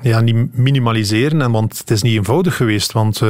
[0.00, 2.92] ja, niet minimaliseren, en, want het is niet eenvoudig geweest.
[2.92, 3.22] Want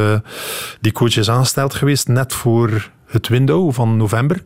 [0.80, 4.42] die coach is aangesteld geweest net voor het window van november.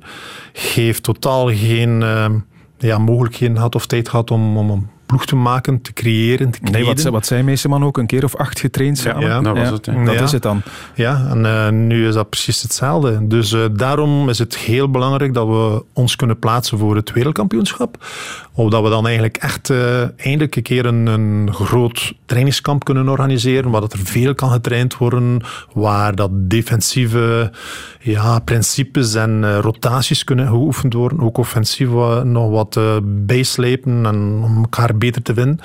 [0.53, 2.31] Heeft totaal geen eh,
[2.79, 6.71] ja, mogelijkheden gehad of tijd gehad om, om ploeg te maken, te creëren, te Nee,
[6.71, 6.89] creëren.
[6.91, 7.99] wat, zei- wat zei Meeseman ook?
[7.99, 9.23] Een keer of acht getraind samen?
[9.29, 9.85] ja, dat was het.
[9.85, 10.23] Dat Ja.
[10.23, 10.63] is het dan.
[10.95, 13.27] Ja, en eh, nu is dat precies hetzelfde.
[13.27, 18.07] Dus eh, daarom is het heel belangrijk dat we ons kunnen plaatsen voor het wereldkampioenschap.
[18.59, 23.09] Of dat we dan eigenlijk echt eh, eindelijk een keer een, een groot trainingskamp kunnen
[23.09, 25.41] organiseren, waar dat er veel kan getraind worden,
[25.73, 27.53] waar dat defensieve
[28.01, 34.07] ja, principes en eh, rotaties kunnen geoefend worden, ook offensief wat- nog wat eh, bijslepen
[34.07, 35.59] en om elkaar beter te vinden.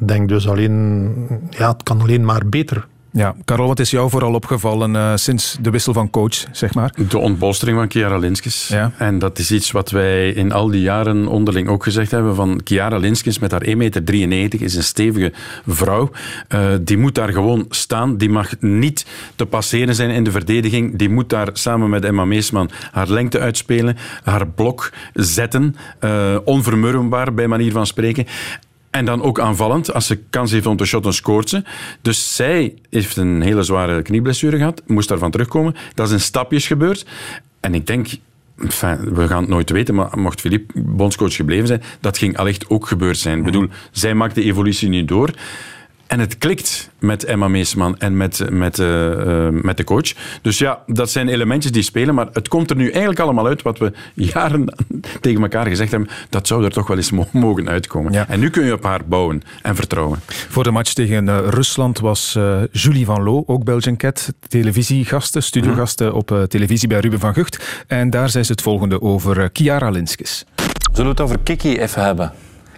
[0.00, 1.14] Ik denk dus alleen,
[1.50, 2.86] ja, het kan alleen maar beter.
[3.14, 6.94] Ja, Karel, wat is jou vooral opgevallen eh, sinds de wissel van coach, zeg maar?
[7.08, 8.68] De ontbolstering van Chiara Linskes.
[8.68, 8.92] Ja.
[8.98, 12.34] En dat is iets wat wij in al die jaren onderling ook gezegd hebben.
[12.34, 15.32] Van Chiara Linskes met haar 1,93 meter is een stevige
[15.66, 16.10] vrouw.
[16.48, 18.16] Eh, die moet daar gewoon staan.
[18.16, 20.98] Die mag niet te passeren zijn in de verdediging.
[20.98, 23.96] Die moet daar samen met Emma Meesman haar lengte uitspelen.
[24.22, 25.76] Haar blok zetten.
[25.98, 28.26] Eh, onvermurwbaar bij manier van spreken.
[28.92, 29.92] En dan ook aanvallend.
[29.92, 31.62] Als ze kans heeft om te shotten, scoort ze.
[32.02, 34.82] Dus zij heeft een hele zware knieblessure gehad.
[34.86, 35.74] Moest daarvan terugkomen.
[35.94, 37.06] Dat is in stapjes gebeurd.
[37.60, 38.08] En ik denk...
[38.58, 42.68] enfin, we gaan het nooit weten, maar mocht Philippe bondscoach gebleven zijn, dat ging allicht
[42.70, 43.38] ook gebeurd zijn.
[43.38, 45.30] Ik bedoel, zij maakt de evolutie nu door.
[46.12, 50.12] En het klikt met Emma Meesman en met, met, uh, met de coach.
[50.42, 52.14] Dus ja, dat zijn elementjes die spelen.
[52.14, 54.74] Maar het komt er nu eigenlijk allemaal uit wat we jaren
[55.20, 56.08] tegen elkaar gezegd hebben.
[56.28, 58.28] Dat zou er toch wel eens mogen uitkomen.
[58.28, 60.20] En nu kun je op haar bouwen en vertrouwen.
[60.26, 62.38] Voor de match tegen Rusland was
[62.72, 66.12] Julie Van Loo, ook Belgian Cat, televisiegasten, studiogasten mm.
[66.12, 67.84] op televisie bij Ruben van Gucht.
[67.86, 70.44] En daar zei ze het volgende over Kiara Linskes.
[70.92, 72.32] Zullen we het over Kiki even hebben?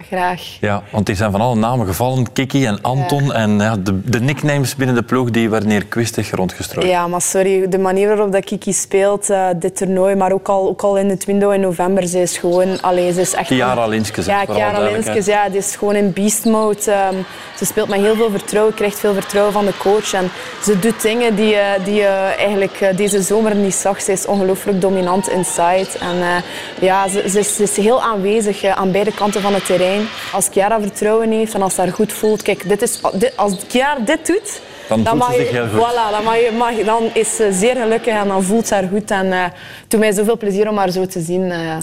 [0.07, 0.41] Graag.
[0.59, 2.31] Ja, want die zijn van alle namen gevallen.
[2.31, 3.33] Kiki en Anton.
[3.33, 6.87] En ja, de, de, nicknames binnen de ploeg die werden hier kwistig rondgestrooid.
[6.87, 7.69] Ja, maar sorry.
[7.69, 11.09] De manier waarop dat Kiki speelt, uh, dit toernooi, maar ook al, ook al in
[11.09, 12.81] het window in november, ze is gewoon...
[12.81, 14.25] Allee, ze is echt Chiara Linskes.
[14.25, 15.25] Ja, Chiara Linskes.
[15.25, 16.91] Ja, die is gewoon in beast mode.
[17.11, 17.25] Um,
[17.57, 20.13] ze speelt met heel veel vertrouwen, krijgt veel vertrouwen van de coach.
[20.13, 20.31] En
[20.63, 24.01] ze doet dingen die, uh, die je uh, eigenlijk uh, deze zomer niet zag.
[24.01, 25.87] Ze is ongelooflijk dominant inside.
[25.99, 26.43] En
[26.81, 29.94] ja, ze, ze, is, ze, is, heel aanwezig aan beide kanten van het terrein.
[30.31, 32.41] Als Chiara vertrouwen heeft en als ze haar goed voelt.
[32.41, 35.79] Kijk, dit is, dit, als Chiara dit doet, dan, dan, mag je, heel goed.
[35.79, 38.87] Voilà, dan, mag je, mag, dan is ze zeer gelukkig en dan voelt ze haar
[38.91, 39.11] goed.
[39.11, 39.53] En uh, het
[39.87, 41.41] doet mij zoveel plezier om haar zo te zien.
[41.41, 41.77] Uh.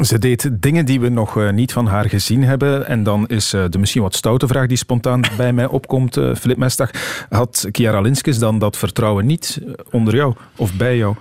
[0.00, 2.86] Ze deed dingen die we nog uh, niet van haar gezien hebben.
[2.86, 6.90] En dan is de misschien wat stoute vraag die spontaan bij mij opkomt, Filip Mestag.
[7.28, 11.14] Had Chiara Linskes dan dat vertrouwen niet onder jou of bij jou?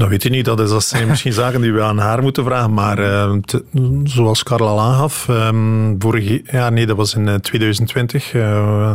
[0.00, 0.44] Dat weet je niet.
[0.44, 2.74] Dat, is, zijn misschien zaken die we aan haar moeten vragen.
[2.74, 2.96] Maar
[3.40, 3.64] te,
[4.04, 8.34] zoals Karl al aangaf, um, vorige, ja, nee, dat was in 2020.
[8.34, 8.92] Uh,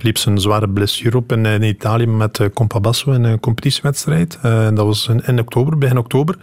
[0.00, 4.38] liep ze een zware blessure op in, in Italië met uh, Compabasso in een competitiewedstrijd.
[4.42, 6.36] dat was in oktober, begin oktober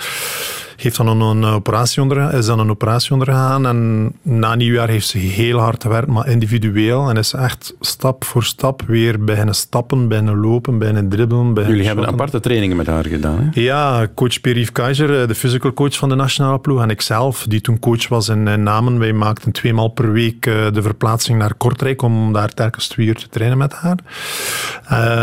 [0.76, 3.68] heeft dan een, operatie onder, is dan een operatie ondergaan.
[3.68, 7.10] En na nieuwjaar heeft ze heel hard gewerkt, maar individueel.
[7.10, 11.54] En is echt stap voor stap weer beginnen stappen, beginnen lopen, beginnen dribbelen.
[11.54, 13.62] Jullie hebben aparte trainingen met haar gedaan, hè?
[13.62, 16.82] Ja, coach Pierre Keizer, eh, de physical coach van de nationale ploeg.
[16.82, 19.00] En ikzelf, die toen coach was in, in Namen.
[19.00, 23.16] Wij maakten tweemaal per week eh, de verplaatsing naar Kortrijk om daar telkens twee uur
[23.16, 23.98] te trainen met haar.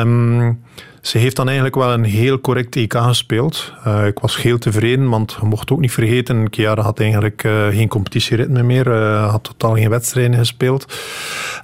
[0.00, 0.60] Um,
[1.02, 3.72] ze heeft dan eigenlijk wel een heel correct EK gespeeld.
[3.86, 7.66] Uh, ik was heel tevreden, want je mocht ook niet vergeten, Chiara had eigenlijk uh,
[7.66, 10.94] geen competitieritme meer, uh, had totaal geen wedstrijden gespeeld.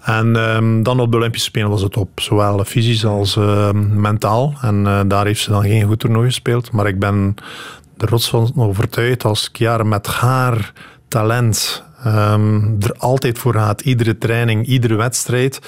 [0.03, 3.37] En um, dan op de Olympische Spelen was het op, zowel fysisch als
[3.95, 4.55] mentaal.
[4.61, 6.73] En daar heeft ze dan geen goed toernooi gespeeld.
[6.73, 7.35] Maar ik ben
[7.97, 10.73] er rots van overtuigd als Chiara met haar
[11.09, 15.61] talent um, er altijd voor gaat, iedere training, iedere wedstrijd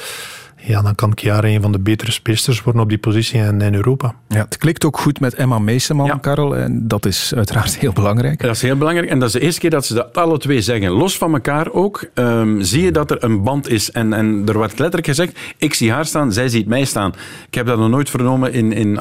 [0.62, 3.74] ja, dan kan Chiara een van de betere speelsters worden op die positie in, in
[3.74, 4.14] Europa.
[4.28, 6.16] Ja, het klikt ook goed met Emma Meeseman, ja.
[6.16, 6.56] Karel.
[6.56, 8.40] En dat is uiteraard heel belangrijk.
[8.40, 9.10] Dat is heel belangrijk.
[9.10, 10.90] En dat is de eerste keer dat ze dat alle twee zeggen.
[10.90, 12.10] Los van elkaar ook.
[12.14, 13.90] Um, zie je dat er een band is.
[13.90, 17.12] En, en er wordt letterlijk gezegd, ik zie haar staan, zij ziet mij staan.
[17.46, 18.98] Ik heb dat nog nooit vernomen in, in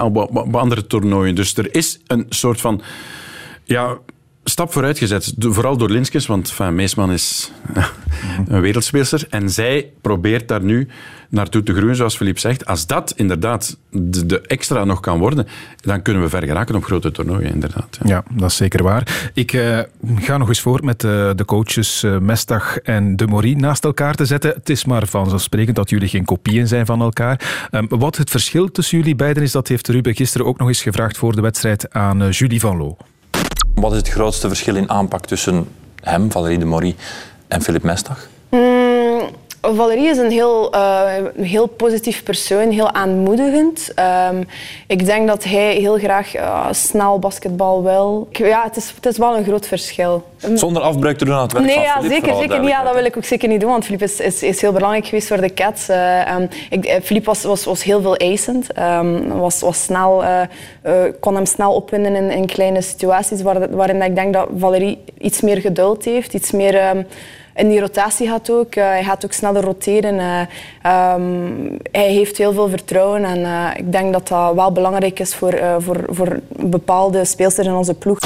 [0.52, 1.36] andere toernooien.
[1.36, 2.82] Dus er is een soort van...
[3.64, 3.98] Ja,
[4.50, 5.34] stap vooruit gezet.
[5.40, 7.52] Vooral door Linskes, want Meesman is
[8.48, 9.28] een wereldspeelster.
[9.30, 10.88] En zij probeert daar nu
[11.30, 12.66] naartoe te groeien, zoals Philippe zegt.
[12.66, 17.12] Als dat inderdaad de, extra nog kan worden, dan kunnen we ver geraken op grote
[17.12, 18.00] toernooien, inderdaad.
[18.04, 19.30] Ja, dat is zeker waar.
[19.34, 19.80] Ik uh,
[20.16, 24.16] ga nog eens voor met uh, de coaches uh, Mestag en De Morie naast elkaar
[24.16, 24.54] te zetten.
[24.54, 27.68] Het is maar vanzelfsprekend dat jullie geen kopieën zijn van elkaar.
[27.72, 30.82] Um, wat het verschil tussen jullie beiden is, dat heeft Ruben gisteren ook nog eens
[30.82, 32.98] gevraagd voor de wedstrijd aan Julie Van Loo.
[33.76, 35.68] Wat is het grootste verschil in aanpak tussen
[36.02, 36.96] hem, Valérie de Morie,
[37.48, 38.28] en Philippe Mestag?
[38.50, 39.30] Mm,
[39.62, 43.92] Valerie is een heel, uh, heel positief persoon, heel aanmoedigend.
[44.30, 44.48] Um,
[44.88, 48.28] ik denk dat hij heel graag uh, snel basketbal wil.
[48.32, 50.24] Ja, het is, het is wel een groot verschil.
[50.54, 52.70] Zonder afbreuk te doen aan het werk nee, van ja, Philippe, zeker, zeker niet.
[52.70, 55.06] Ja, dat wil ik ook zeker niet doen, want Philippe is, is, is heel belangrijk
[55.06, 55.90] geweest voor de Cats.
[55.90, 56.50] Uh, um,
[57.02, 58.68] Philippe was, was, was heel veel eisend.
[58.80, 60.24] Um, was, was snel,
[61.20, 65.42] kon hem snel opwinden in, in kleine situaties waar, waarin ik denk dat Valerie iets
[65.42, 67.06] meer geduld heeft, iets meer
[67.60, 68.76] in die rotatie gaat ook.
[68.76, 70.16] Uh, hij gaat ook sneller roteren.
[70.16, 75.20] Uh, um, hij heeft heel veel vertrouwen en uh, ik denk dat dat wel belangrijk
[75.20, 78.20] is voor, voor, voor bepaalde speelsters in onze ploeg.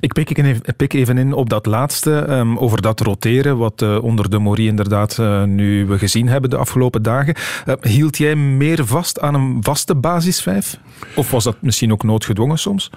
[0.00, 4.02] Ik pik even, pik even in op dat laatste, um, over dat roteren, wat uh,
[4.02, 7.34] onder de Morie inderdaad uh, nu we gezien hebben de afgelopen dagen.
[7.66, 10.78] Uh, hield jij meer vast aan een vaste basisvijf?
[11.16, 12.90] Of was dat misschien ook noodgedwongen soms?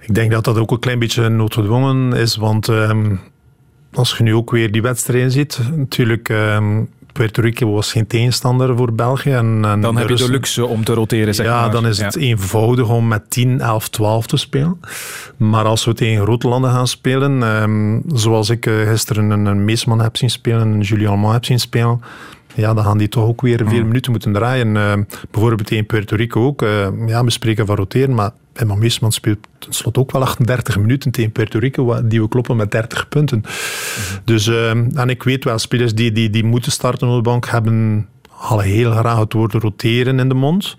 [0.00, 3.20] Ik denk dat dat ook een klein beetje noodgedwongen is, want um,
[3.96, 6.28] als je nu ook weer die wedstrijden ziet, natuurlijk.
[6.28, 9.30] Um, Puerto Rico was geen tegenstander voor België.
[9.30, 11.70] En, en dan heb je de luxe om te roteren, zeg ja, maar.
[11.70, 12.20] dan is het ja.
[12.20, 14.80] eenvoudig om met 10, 11, 12 te spelen.
[15.36, 19.64] Maar als we tegen grote landen gaan spelen, um, zoals ik uh, gisteren een, een
[19.64, 22.00] Meesman heb zien spelen, een Julien Allemand heb zien spelen,
[22.54, 24.76] ja, dan gaan die toch ook weer veel minuten moeten draaien.
[24.76, 24.92] Eh,
[25.30, 26.62] bijvoorbeeld in Puerto Rico ook.
[26.62, 31.10] eh, ja, we spreken van roteren, maar Emma Meesman speelt tenslotte ook wel 38 minuten
[31.10, 33.42] tegen Puerto Rico, die we kloppen met 30 punten.
[34.24, 37.46] Dus, eh, en ik weet wel, spelers die, die, die moeten starten op de bank
[37.48, 40.76] hebben al heel graag het woord roteren in de mond.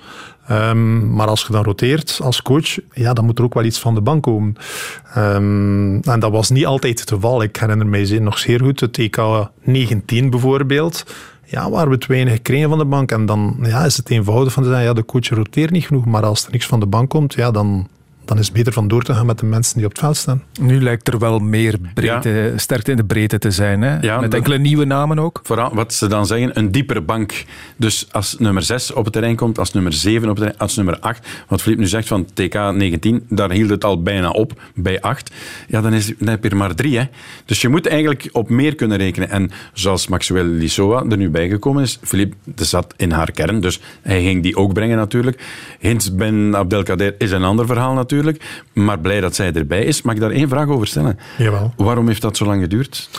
[0.48, 3.80] Ehm, maar als je dan roteert als coach, ja, dan moet er ook wel iets
[3.80, 4.56] van de bank komen.
[5.14, 7.42] Ehm, en dat was niet altijd het geval.
[7.42, 9.18] Ik herinner mij nog zeer goed het EK
[9.62, 11.04] 19 bijvoorbeeld.
[11.50, 13.12] Ja, waar we te weinig gekregen van de bank.
[13.12, 16.06] En dan ja, is het eenvoudig van te zeggen, ja, de coach roteert niet genoeg.
[16.06, 17.88] Maar als er niks van de bank komt, ja, dan,
[18.28, 20.18] dan is het beter van door te gaan met de mensen die op het veld
[20.18, 20.44] staan.
[20.60, 23.82] Nu lijkt er wel meer breedte, sterkte in de breedte te zijn.
[23.82, 24.00] Hè?
[24.00, 25.40] Ja, Met enkele nieuwe namen ook.
[25.44, 27.46] Vooral wat ze dan zeggen, een diepere bank.
[27.78, 30.76] Dus als nummer 6 op het terrein komt, als nummer 7 op het terrein, als
[30.76, 31.28] nummer 8.
[31.48, 35.32] Wat Filip nu zegt van TK 19, daar hield het al bijna op, bij 8.
[35.68, 36.98] Ja, dan, is, dan heb je er maar drie.
[36.98, 37.04] Hè.
[37.46, 39.30] Dus je moet eigenlijk op meer kunnen rekenen.
[39.30, 43.80] En zoals Maxwell Lissoa er nu bijgekomen is, Filip de zat in haar kern, dus
[44.02, 45.42] hij ging die ook brengen natuurlijk.
[45.80, 48.17] Hins Ben Abdelkader is een ander verhaal natuurlijk.
[48.74, 50.02] Maar blij dat zij erbij is.
[50.02, 51.20] Mag ik daar één vraag over stellen?
[51.38, 51.74] Jawel.
[51.78, 53.10] Waarom heeft dat zo lang geduurd?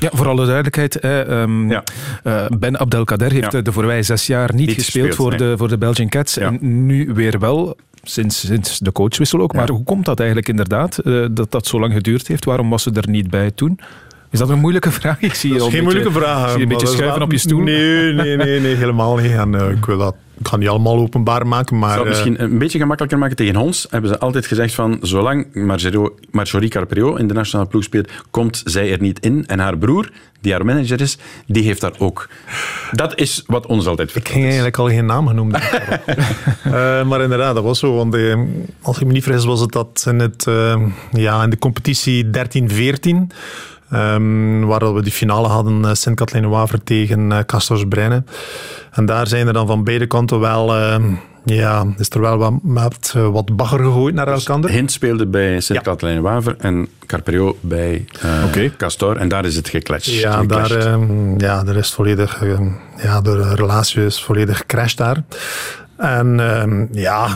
[0.00, 1.70] Ja, voor alle duidelijkheid, hè, ehm,
[2.22, 3.60] eh, Ben Abdelkader heeft Ja.
[3.60, 5.50] de voorbije zes jaar niet, Niet gespeeld, gespeeld, voor, nee.
[5.50, 6.36] de, voor de Belgian Cats.
[6.38, 9.52] En nu weer wel, sinds, sinds de coachwissel ook.
[9.52, 12.44] Maar hoe komt dat eigenlijk inderdaad, eh, dat dat zo lang geduurd heeft?
[12.44, 13.78] Waarom was ze er niet bij toen?
[14.34, 15.20] Is dat een moeilijke vraag?
[15.20, 16.48] Ik zie je al geen beetje- moeilijke vraag.
[16.48, 17.60] zie je een beetje schuiven op je stoel.
[17.60, 19.30] Nee, nee, nee, nee helemaal niet.
[19.30, 21.90] En, eh, ik wil dat ik ga niet allemaal openbaar maken, maar...
[21.90, 23.36] Ik zal het eh, misschien een beetje gemakkelijker maken.
[23.36, 25.46] Tegen ons hebben ze altijd gezegd van zolang
[26.30, 29.46] Marjorie, Carperio in de nationale ploeg speelt, komt zij er niet in.
[29.46, 32.28] En haar broer, die haar manager is, die heeft daar ook.
[32.92, 34.52] Dat is wat ons altijd Ik verteld ging is.
[34.54, 35.56] eigenlijk al geen naam genoemd.
[36.64, 37.94] Eh, maar inderdaad, dat was zo.
[37.96, 38.16] Want
[38.82, 40.46] als ik me niet vergis, was het dat in, het,
[41.12, 42.30] ja, in de competitie 13-14.
[43.90, 48.26] Ehm, waar we die finale hadden, uh, Sint-Katlijne-Waver tegen uh, Castors Breinen.
[48.90, 50.74] En daar zijn er dan van beide kanten wel...
[50.74, 50.96] eh,
[51.44, 54.68] ja, is er wel wat, met, uh, wat bagger gegooid naar elkaar.
[54.68, 58.04] Hint speelde bij Sint-Katelijne-Waver en Carperio bij
[58.54, 59.16] uh, Castor.
[59.16, 60.10] En daar is het gekletst.
[60.10, 62.42] Ja, daar, uh, ja, er is volledig...
[62.42, 62.60] Uh,
[63.02, 65.22] ja, de relatie is volledig gecrashed daar.
[65.96, 67.28] En uh, ja,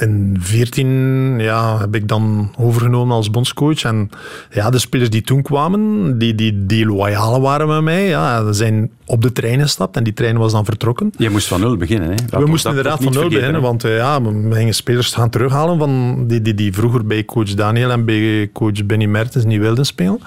[0.00, 3.82] in 14 ja, heb ik dan overgenomen als bondscoach.
[3.82, 4.10] En
[4.50, 8.90] ja, de spelers die toen kwamen, die, die, die loyaal waren met mij, ja, zijn
[9.06, 11.12] op de trein gestapt en die trein was dan vertrokken.
[11.16, 12.14] Je moest van nul beginnen, hè?
[12.30, 15.78] Dat we moesten inderdaad van nul beginnen, want uh, ja, we gingen spelers gaan terughalen
[15.78, 19.86] van die, die, die vroeger bij coach Daniel en bij coach Benny Mertens niet wilden
[19.86, 20.20] spelen.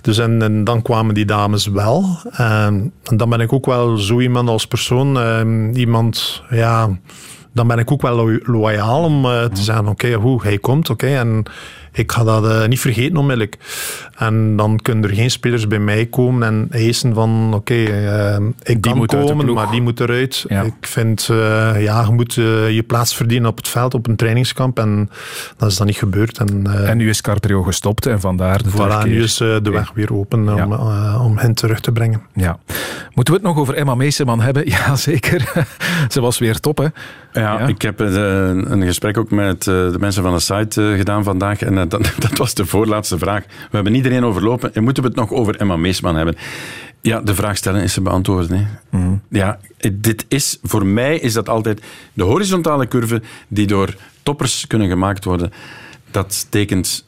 [0.00, 2.18] Dus en, en, dan kwamen die dames wel.
[2.30, 6.98] En, en dan ben ik ook wel zo iemand als persoon, uh, iemand, ja
[7.58, 10.90] dan ben ik ook wel lo loyaal om uh, te zeggen, oké, hoe hij komt,
[10.90, 11.42] oké, en
[11.92, 13.56] ik ga dat uh, niet vergeten onmiddellijk.
[14.16, 18.46] En dan kunnen er geen spelers bij mij komen en eisen van, oké, okay, uh,
[18.62, 20.44] ik die kan komen, maar die moet eruit.
[20.48, 20.62] Ja.
[20.62, 21.24] Ik vind,
[21.78, 25.10] ja, je moet je plaats verdienen op het veld, op een trainingskamp, en
[25.56, 26.38] dat is dan niet gebeurd.
[26.38, 29.72] En, en nu is Carperio gestopt en vandaar de Voilà, nu is de okay.
[29.72, 30.64] weg weer open ja.
[30.64, 30.72] om,
[31.20, 32.22] om hen terug te brengen.
[32.34, 32.58] Ja.
[33.14, 34.66] Moeten we het nog over Emma Meeseman hebben?
[34.78, 35.66] Ja, zeker.
[36.08, 36.84] Ze was weer top, hè?
[37.32, 37.66] Ja, ja.
[37.66, 38.08] ik heb uh,
[38.48, 41.62] een gesprek ook met uh, de mensen van de site uh, gedaan vandaag.
[41.62, 43.44] En dat, dat, was de voorlaatste vraag.
[43.44, 44.74] We hebben iedereen overlopen.
[44.74, 46.36] En moeten we het nog over Emma Meesman hebben?
[47.00, 48.58] Ja, de vraag stellen is ze beantwoorden.
[48.58, 48.98] Hè.
[48.98, 49.20] Mm.
[49.28, 49.58] Ja,
[49.92, 55.24] dit is, voor mij is dat altijd de horizontale curve die door toppers kunnen gemaakt
[55.24, 55.52] worden.
[56.10, 57.06] Dat tekent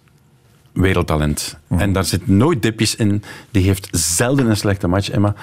[0.72, 1.58] wereldtalent.
[1.66, 1.78] Mm.
[1.78, 3.22] En daar zit nooit dipjes in.
[3.50, 5.34] Die heeft zelden een slechte match, Emma.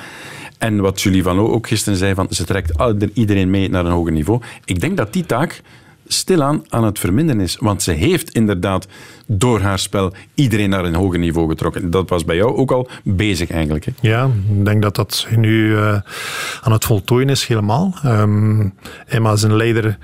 [0.58, 2.72] En wat Julie Van Loo ook gisteren zei, van, ze trekt
[3.14, 4.42] iedereen mee naar een hoger niveau.
[4.66, 5.62] Ik denk dat die taak
[6.08, 7.58] stilaan aan het verminderen is.
[7.60, 8.88] Want ze heeft inderdaad
[9.26, 11.92] door haar spel iedereen naar een hoger niveau getrokken.
[11.92, 13.86] Dat was bij jou ook al bezig eigenlijk.
[13.86, 13.92] Hè?
[14.02, 15.98] Ja, ik denk dat dat nu uh,
[16.62, 17.94] aan het voltooien is helemaal.
[18.06, 18.74] Um,
[19.08, 19.98] Emma is een leider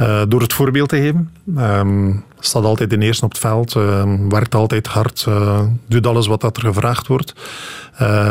[0.00, 1.30] uh, door het voorbeeld te geven.
[1.58, 6.26] Um, staat altijd in eerste op het veld, uh, werkt altijd hard, uh, doet alles
[6.26, 7.34] wat dat er gevraagd wordt.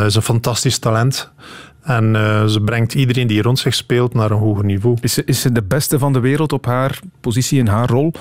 [0.06, 1.30] Is een fantastisch talent.
[1.90, 4.96] En uh, ze brengt iedereen die rond zich speelt naar een hoger niveau.
[5.00, 8.12] Is ze, is ze de beste van de wereld op haar positie in haar rol?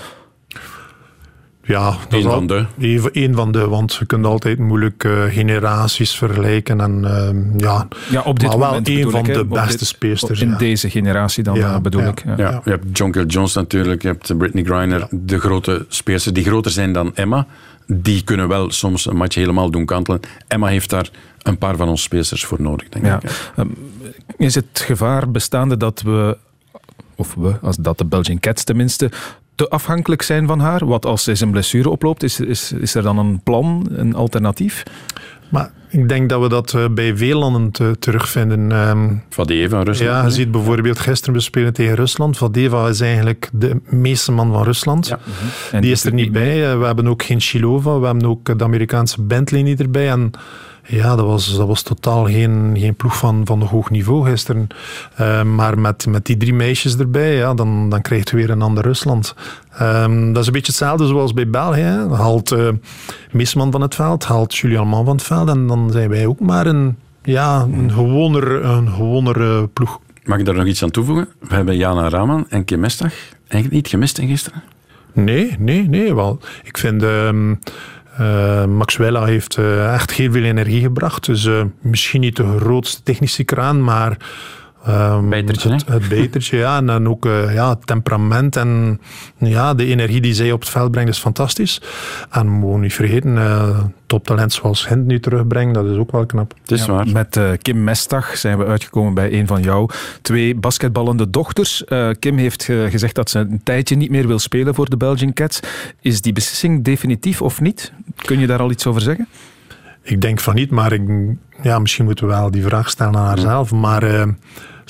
[1.63, 2.65] Ja, een van de.
[3.12, 6.82] Een van de, want je kunt altijd moeilijk uh, generaties vergelijken.
[6.82, 9.88] En, uh, ja, ja, op dit maar wel moment een van ik, de beste dit,
[9.88, 10.41] speelsters.
[10.41, 10.58] In ja.
[10.58, 12.23] deze generatie dan ja, bedoel ja, ik.
[12.25, 12.34] Ja.
[12.38, 16.43] Ja, je hebt John Kill Jones natuurlijk, je hebt Britney Griner, de grote speelsters die
[16.43, 17.47] groter zijn dan Emma.
[17.91, 20.19] Die kunnen wel soms een match helemaal doen kantelen.
[20.47, 21.10] Emma heeft daar
[21.41, 23.19] een paar van onze speelsters voor nodig, denk ja.
[23.21, 23.52] ik.
[23.58, 23.75] Um,
[24.38, 26.38] is het gevaar bestaande dat we,
[27.15, 29.12] of we, als dat de Belgian Cats tenminste,
[29.56, 30.86] te afhankelijk zijn van haar?
[30.86, 34.84] Wat als ze een blessure oploopt, is, is, is er dan een plan, een alternatief?
[35.50, 38.72] Maar ik denk dat we dat uh, bij veel landen te, terugvinden.
[38.72, 40.12] Um, Vadeva van Rusland.
[40.12, 42.38] Ja, je ziet bijvoorbeeld gisteren we spelen tegen Rusland.
[42.38, 45.08] Vadeva is eigenlijk de meeste man van Rusland.
[45.72, 45.80] Ja.
[45.80, 46.78] Die is er niet bij.
[46.78, 48.00] we hebben ook geen Shilova.
[48.00, 50.10] We hebben ook de Amerikaanse Bentley niet erbij.
[50.10, 50.32] En
[50.89, 54.67] ja, dat was, dat was totaal geen, geen ploeg van, van hoog niveau gisteren.
[55.21, 58.62] Uh, maar met, met die drie meisjes erbij, ja, dan, dan krijg je weer een
[58.62, 59.36] ander Rusland.
[59.82, 61.80] Um, dat is een beetje hetzelfde zoals bij België.
[61.80, 62.15] Hè.
[62.15, 62.69] Haalt uh,
[63.32, 65.49] Misman van het veld, haalt Julian Man van het veld.
[65.49, 69.99] En dan zijn wij ook maar een, ja, een gewoner, een gewoner uh, ploeg.
[70.23, 71.28] Mag ik daar nog iets aan toevoegen?
[71.39, 73.13] We hebben Jana Raman en Kim Mestag
[73.47, 74.63] eigenlijk niet gemist in gisteren.
[75.13, 76.15] Nee, nee, nee.
[76.15, 77.03] Wel, ik vind...
[77.03, 77.59] Um,
[78.20, 81.26] uh, Maxwella heeft uh, echt heel veel energie gebracht.
[81.26, 84.17] Dus uh, misschien niet de grootste technische kraan, maar
[84.88, 86.78] Um, betertje, het, het, betertje, ja.
[86.78, 89.01] En dan ook uh, ja, het temperament en
[89.38, 91.82] ja, de energie die zij op het veld brengt is fantastisch.
[92.30, 96.26] En we moeten niet vergeten, uh, toptalent zoals Hint nu terugbrengt, dat is ook wel
[96.26, 96.53] knap.
[96.61, 97.07] Het is ja, waar.
[97.07, 99.88] Met uh, Kim Mestag zijn we uitgekomen bij een van jouw
[100.22, 101.84] twee basketballende dochters.
[102.20, 105.59] Kim heeft gezegd dat ze een tijdje niet meer wil spelen voor de Belgian Cats.
[106.01, 107.91] Is die beslissing definitief of niet?
[108.26, 109.28] Kun je daar al iets over zeggen?
[110.01, 111.01] Ik denk van niet, maar ik,
[111.61, 113.72] ja, misschien moeten we wel die vraag stellen aan haarzelf.
[113.72, 114.24] Maar uh,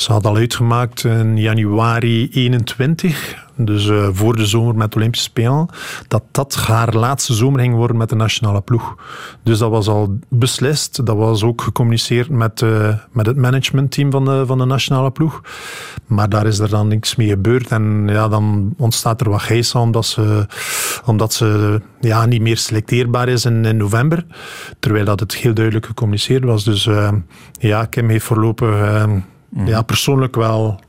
[0.01, 5.69] ze had al uitgemaakt in januari 21 dus uh, voor de zomer met Olympische Spelen,
[6.07, 8.95] dat dat haar laatste zomer ging worden met de nationale ploeg.
[9.43, 11.05] Dus dat was al beslist.
[11.05, 15.41] Dat was ook gecommuniceerd met, uh, met het managementteam van de, van de nationale ploeg.
[16.07, 17.71] Maar daar is er dan niks mee gebeurd.
[17.71, 20.45] En ja, dan ontstaat er wat geisa omdat ze,
[21.05, 24.25] omdat ze ja, niet meer selecteerbaar is in, in november.
[24.79, 26.63] Terwijl dat het heel duidelijk gecommuniceerd was.
[26.63, 27.11] Dus uh,
[27.59, 29.05] ja, Kim heeft voorlopig
[29.65, 30.79] ja, persoonlijk wel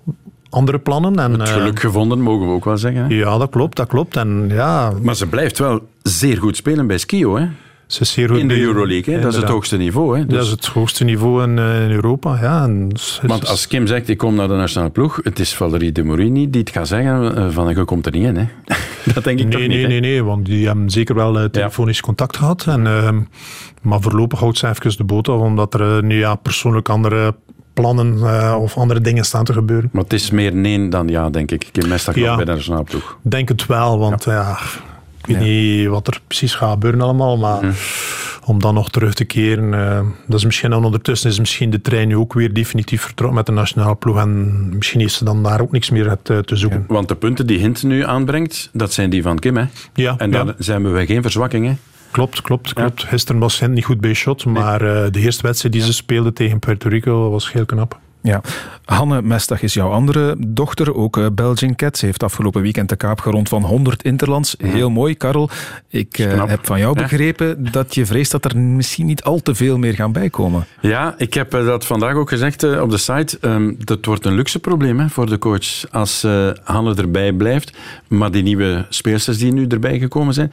[0.50, 1.18] andere plannen.
[1.18, 3.02] En, het geluk uh, gevonden, mogen we ook wel zeggen.
[3.04, 3.14] Hè?
[3.14, 4.16] Ja, dat klopt, dat klopt.
[4.16, 7.46] En, ja, maar ze blijft wel zeer goed spelen bij Skio, hè?
[7.86, 9.20] Ze is zeer goed in de Euroleague, hè?
[9.20, 10.18] dat is het hoogste niveau.
[10.18, 10.26] Hè?
[10.26, 10.36] Dus...
[10.36, 12.38] Dat is het hoogste niveau in, uh, in Europa.
[12.40, 12.62] Ja.
[12.62, 12.92] En,
[13.22, 16.50] Want als Kim zegt, ik kom naar de nationale ploeg, het is Valerie de Morini
[16.50, 18.36] die het gaat zeggen uh, van, je komt er niet in.
[18.36, 18.44] Hè?
[19.14, 19.88] dat denk ik nee, toch nee, niet.
[19.88, 22.02] Nee, nee, want die hebben zeker wel telefonisch ja.
[22.02, 22.66] contact gehad.
[22.66, 23.28] En,
[23.82, 27.34] maar voorlopig houdt ze even de boot af, omdat er nu ja, persoonlijk andere
[27.80, 29.88] plannen uh, of andere dingen staan te gebeuren.
[29.92, 31.68] Maar het is meer nee dan ja, denk ik.
[31.72, 33.18] Kim Mestak ja, bij de nationale ploeg.
[33.22, 34.32] denk het wel, want ja.
[34.32, 34.58] ja
[35.26, 37.72] ik weet niet wat er precies gaat gebeuren allemaal, maar mm.
[38.44, 41.80] om dan nog terug te keren, uh, dat is misschien dan ondertussen is misschien de
[41.80, 45.42] trein nu ook weer definitief vertrokken met de nationale ploeg en misschien is ze dan
[45.42, 46.84] daar ook niks meer te, te zoeken.
[46.88, 49.64] want de punten die Hint nu aanbrengt, dat zijn die van Kim, hè?
[49.94, 50.14] Ja.
[50.18, 51.74] En daar zijn we geen verzwakking, hè?
[52.10, 53.04] Klopt, klopt, klopt.
[53.04, 56.32] Gisteren was Hint niet goed bij shot, maar uh, de eerste wedstrijd die ze speelde
[56.32, 57.98] tegen Puerto Rico was heel knap.
[58.22, 58.40] Ja.
[58.84, 61.98] Hanne Mestag is jouw andere dochter, ook uh, Belgian Cat.
[61.98, 64.54] Ze heeft afgelopen weekend de kaap gerond van 100 interlands.
[64.58, 65.50] Heel mooi, Karel.
[65.88, 67.70] Ik uh, heb van jou begrepen ja.
[67.70, 70.66] dat je vreest dat er misschien niet al te veel meer gaan bijkomen.
[70.80, 73.38] Ja, ik heb dat vandaag ook gezegd uh, op de site.
[73.40, 76.26] Um, dat wordt een luxe probleem hè, voor de coach als
[76.62, 77.76] Hanne erbij blijft.
[78.08, 80.52] Maar die nieuwe speelsters die nu erbij gekomen zijn,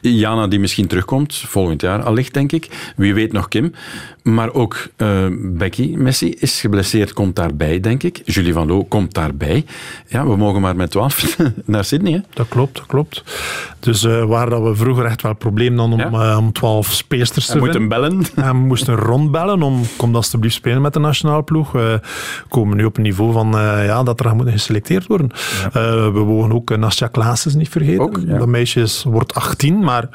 [0.00, 2.92] Jana die misschien terugkomt, volgend jaar allicht denk ik.
[2.96, 3.72] Wie weet nog Kim.
[4.22, 8.20] Maar ook uh, Becky Messi is geblesseerd, komt daarbij denk ik.
[8.24, 9.64] Julie Van Loo komt daarbij.
[10.06, 12.12] Ja, we mogen maar met 12 naar Sydney.
[12.12, 12.20] Hè?
[12.34, 13.22] Dat klopt, dat klopt.
[13.78, 16.30] Dus uh, waar dat we vroeger echt wel probleem dan om, ja.
[16.30, 18.14] uh, om 12 speelsters te en moeten bellen.
[18.34, 21.72] En we moesten rondbellen om kom alsjeblieft spelen met de nationale ploeg.
[21.72, 22.00] We
[22.48, 23.50] komen nu op een niveau van
[23.84, 25.30] ja, dat er moet geselecteerd worden.
[25.72, 26.12] Ja.
[26.12, 28.00] we mogen ook Nastja Klaassen niet vergeten.
[28.00, 28.38] Ook, ja.
[28.38, 30.08] Dat meisje is, wordt 18, maar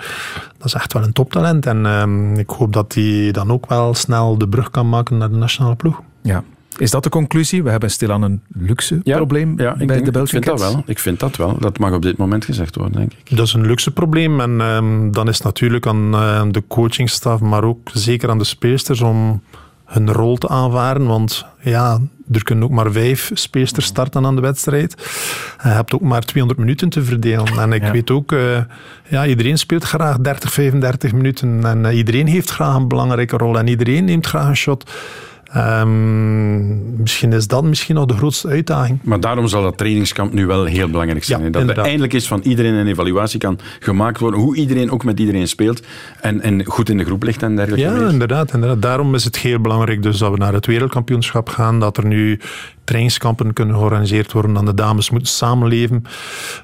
[0.57, 1.65] dat is echt wel een toptalent.
[1.65, 5.29] En uh, ik hoop dat hij dan ook wel snel de brug kan maken naar
[5.29, 6.01] de nationale ploeg.
[6.21, 6.43] Ja.
[6.77, 7.63] Is dat de conclusie?
[7.63, 10.71] We hebben stilaan een luxe ja, probleem ja, bij denk, de Belgische ik vind dat
[10.71, 10.83] wel.
[10.85, 11.57] Ik vind dat wel.
[11.59, 13.37] Dat mag op dit moment gezegd worden, denk ik.
[13.37, 14.39] Dat is een luxe probleem.
[14.39, 18.43] En um, dan is het natuurlijk aan uh, de coachingstaf, maar ook zeker aan de
[18.43, 19.41] speelsters om
[19.85, 21.05] hun rol te aanvaren.
[21.05, 21.99] Want ja,
[22.31, 24.95] er kunnen ook maar vijf speelsters starten aan de wedstrijd.
[25.63, 27.59] Je hebt ook maar 200 minuten te verdelen.
[27.59, 27.91] En ik ja.
[27.91, 28.57] weet ook, uh,
[29.07, 31.65] ja, iedereen speelt graag 30, 35 minuten.
[31.65, 33.57] En uh, iedereen heeft graag een belangrijke rol.
[33.57, 34.91] En iedereen neemt graag een shot.
[35.57, 38.99] Um, misschien is dat misschien nog de grootste uitdaging.
[39.03, 41.43] Maar daarom zal dat trainingskamp nu wel heel belangrijk zijn.
[41.43, 41.83] Ja, dat inderdaad.
[41.83, 44.39] er eindelijk is van iedereen een evaluatie kan gemaakt worden.
[44.39, 45.81] Hoe iedereen ook met iedereen speelt.
[46.21, 48.01] En, en goed in de groep ligt en dergelijke.
[48.01, 48.81] Ja, inderdaad, inderdaad.
[48.81, 51.79] Daarom is het heel belangrijk dus dat we naar het wereldkampioenschap gaan.
[51.79, 52.39] Dat er nu
[52.83, 54.53] trainingskampen kunnen georganiseerd worden.
[54.53, 56.03] Dan de dames moeten samenleven,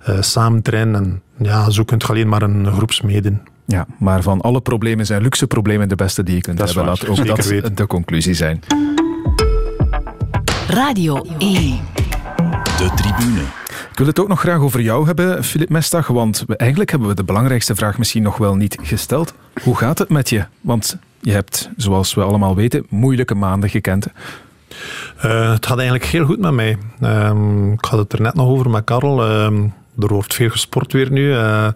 [0.10, 0.96] uh, samen trainen.
[0.96, 3.42] En ja, zo kunt je alleen maar een groepsmeden.
[3.68, 6.86] Ja, maar van alle problemen zijn luxe problemen de beste die je kunt dat hebben.
[6.86, 7.76] Laat ook dat weten.
[7.76, 8.62] de conclusie zijn.
[10.68, 11.80] Radio 1.
[12.78, 13.42] De tribune.
[13.92, 17.08] Ik wil het ook nog graag over jou hebben, Filip Mestag, want we, eigenlijk hebben
[17.10, 19.34] we de belangrijkste vraag misschien nog wel niet gesteld.
[19.64, 20.46] Hoe gaat het met je?
[20.62, 24.08] Want Je hebt, zoals we allemaal weten, moeilijke maanden gekend.
[25.26, 26.78] Uh, het gaat eigenlijk heel goed met mij.
[27.02, 29.44] Um, ik had het er net nog over met Karel.
[29.44, 31.30] Um, er wordt veel gesport weer nu.
[31.30, 31.68] Uh,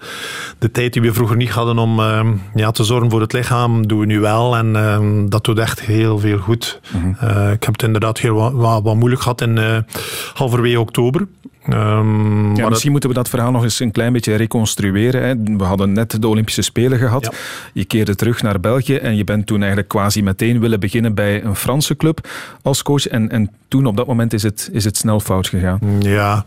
[0.57, 3.87] de tijd die we vroeger niet hadden om uh, ja, te zorgen voor het lichaam,
[3.87, 4.55] doen we nu wel.
[4.57, 6.79] En uh, dat doet echt heel veel goed.
[6.93, 7.51] Mm -hmm.
[7.51, 9.85] ik heb het inderdaad heel wat, wat, wat moeilijk gehad in
[10.33, 11.27] halverwege oktober.
[11.69, 15.23] Um, ja, misschien moeten we dat verhaal nog eens een klein beetje reconstrueren.
[15.23, 15.57] Hè.
[15.57, 17.23] We hadden net de Olympische Spelen gehad.
[17.23, 17.31] Ja.
[17.73, 21.43] Je keerde terug naar België en je bent toen eigenlijk quasi meteen willen beginnen bij
[21.43, 22.27] een Franse club
[22.61, 23.07] als coach.
[23.07, 25.79] En, en toen, op dat moment, is het, is het snel fout gegaan.
[25.99, 26.45] Ja,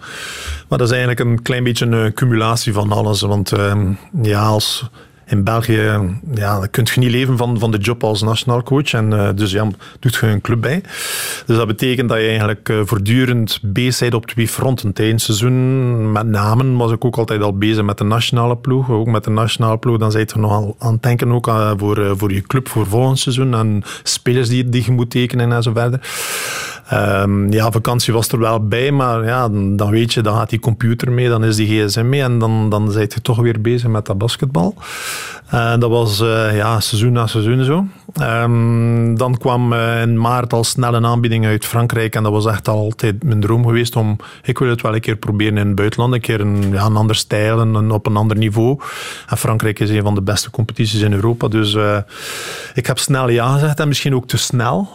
[0.69, 3.21] maar dat is eigenlijk een klein beetje een cumulatie van alles.
[3.21, 3.75] Want uh,
[4.23, 4.91] ja, als
[5.27, 6.01] in België
[6.35, 8.93] ja, kun je niet leven van, van de job als nationaal coach.
[8.93, 9.66] En uh, dus ja,
[10.01, 10.83] doet je een club bij.
[11.47, 14.93] Dus dat betekent dat je eigenlijk uh, voortdurend bezig bent op twee fronten.
[14.93, 18.91] Tijdens het seizoen, met namen, was ik ook altijd al bezig met de nationale ploeg.
[18.91, 22.16] Ook met de nationale ploeg, dan zit je nogal aan het denken ook uh, voor,
[22.16, 23.55] voor je club voor volgend seizoen.
[23.55, 26.01] En spelers die, die je moet tekenen en zo verder.
[26.93, 30.61] Um, ja, vakantie was er wel bij, maar ja, dan weet je, dan gaat die
[30.61, 33.89] computer mee, dan is die gsm mee en dan, dan ben je toch weer bezig
[33.89, 34.74] met dat basketbal.
[35.55, 37.87] Uh, dat was uh, ja, seizoen na seizoen zo.
[38.22, 42.47] Um, dan kwam uh, in maart al snel een aanbieding uit Frankrijk en dat was
[42.47, 45.74] echt altijd mijn droom geweest om, ik wil het wel een keer proberen in het
[45.74, 48.80] buitenland, een keer een, ja, een ander stijl en op een ander niveau.
[49.28, 51.76] En Frankrijk is een van de beste competities in Europa, dus
[52.74, 54.89] ik heb snel ja gezegd en misschien ook te snel,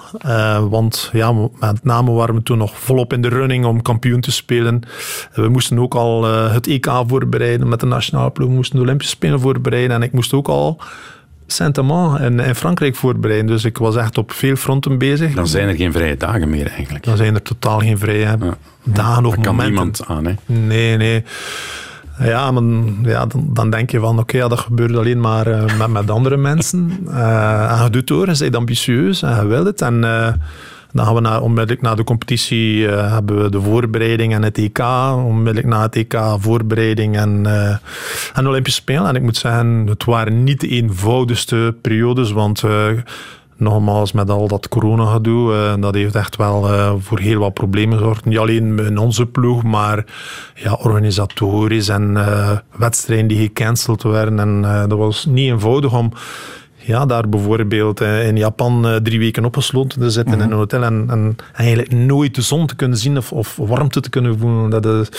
[0.70, 4.32] want ja, met name waren we toen nog volop in de running om kampioen te
[4.32, 4.82] spelen.
[5.34, 9.16] We moesten ook al het EK voorbereiden met de nationale ploeg, we moesten de Olympische
[9.16, 10.82] Spelen voorbereiden en ik moest ook al
[11.52, 13.48] Saint-Amand in, in, Frankrijk voorbereiden.
[13.48, 15.34] Dus ik was echt op veel fronten bezig.
[15.34, 17.04] Dan zijn er geen vrije dagen meer eigenlijk.
[17.04, 18.58] Dan zijn er totaal geen vrije ja.
[18.84, 19.66] dagen of Daar kan momenten.
[19.66, 20.34] niemand aan, hè?
[20.46, 21.24] Nee, nee.
[22.20, 22.64] Ja, maar,
[23.04, 25.88] ja dan, dan denk je van oké, okay, ja, dat gebeurt alleen maar uh, met,
[25.88, 27.08] met andere mensen.
[27.08, 29.82] Uh, en je doet door, je bent ambitieus en je wil het.
[29.82, 30.34] En uh,
[30.92, 34.58] dan gaan we na, onmiddellijk na de competitie uh, hebben we de voorbereiding en het
[34.58, 34.80] EK.
[35.16, 37.76] Onmiddellijk na het EK voorbereiding en, uh,
[38.34, 39.08] en Olympische Spelen.
[39.08, 42.88] En ik moet zeggen, het waren niet de eenvoudigste periodes, want uh,
[43.58, 46.68] nogmaals, met al dat corona-gedoe, dat heeft echt wel
[47.00, 48.26] voor heel wat problemen gezorgd.
[48.26, 50.06] Niet alleen in onze ploeg, maar
[50.56, 52.18] ja, organisatorisch en
[52.78, 54.40] wedstrijden die gecanceld werden.
[54.40, 56.12] En dat was niet eenvoudig om
[56.80, 60.48] ja, daar bijvoorbeeld in Japan drie weken opgesloten te zitten mm -hmm.
[60.48, 64.00] in een hotel en, en, eigenlijk nooit de zon te kunnen zien of, of warmte
[64.00, 64.70] te kunnen voelen.
[64.70, 65.10] Dat is...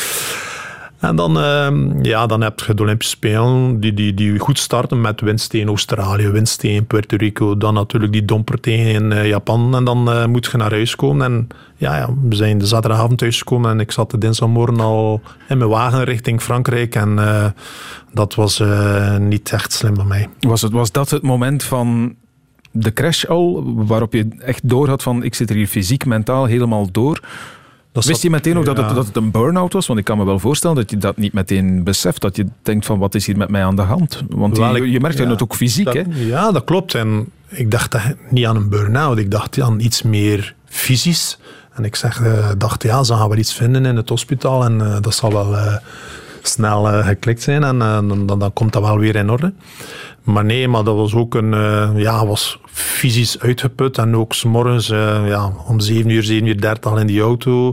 [1.01, 5.01] En dan, uh, ja, dan heb je de Olympische Spelen die, die, die goed starten
[5.01, 9.75] met winst in Australië, winst in Puerto Rico, dan natuurlijk die domper tegen uh, Japan
[9.75, 11.27] en dan uh, moet je naar huis komen.
[11.27, 15.59] En ja, ja, we zijn de zaterdagavond thuisgekomen en ik zat de dinsdagmorgen al in
[15.59, 17.45] mijn wagen richting Frankrijk en uh,
[18.13, 18.63] dat was
[19.19, 20.29] niet echt slim bij mij.
[20.41, 22.15] Was, het, was dat het moment van
[22.71, 26.45] de crash al, waarop je echt door had van ik zit er hier fysiek, mentaal
[26.45, 27.21] helemaal door?
[27.93, 28.73] Dat Wist je meteen ook ja.
[28.73, 29.87] dat, het, dat het een burn-out was?
[29.87, 32.21] Want ik kan me wel voorstellen dat je dat niet meteen beseft.
[32.21, 34.23] Dat je denkt van, wat is hier met mij aan de hand?
[34.29, 36.03] Want wel, je, je merkt ja, het ook fysiek, dat, hè?
[36.15, 36.95] Ja, dat klopt.
[36.95, 37.97] En ik dacht
[38.29, 39.19] niet aan een burn-out.
[39.19, 41.39] Ik dacht aan iets meer fysisch.
[41.73, 44.65] En ik zeg, uh, dacht, ja, ze gaan wel iets vinden in het hospitaal.
[44.65, 45.77] En uh, dat zal wel uh,
[46.43, 47.65] snel geklikt zijn.
[47.65, 49.53] En dan, dan, dan komt dat wel weer in orde.
[50.23, 53.99] Maar nee, maar dat was ook een, uh, ja, was fysisch uitgeput.
[53.99, 57.73] En ook s'morgens, uh, ja, om 7 uur, 7 uur 30 al in die auto.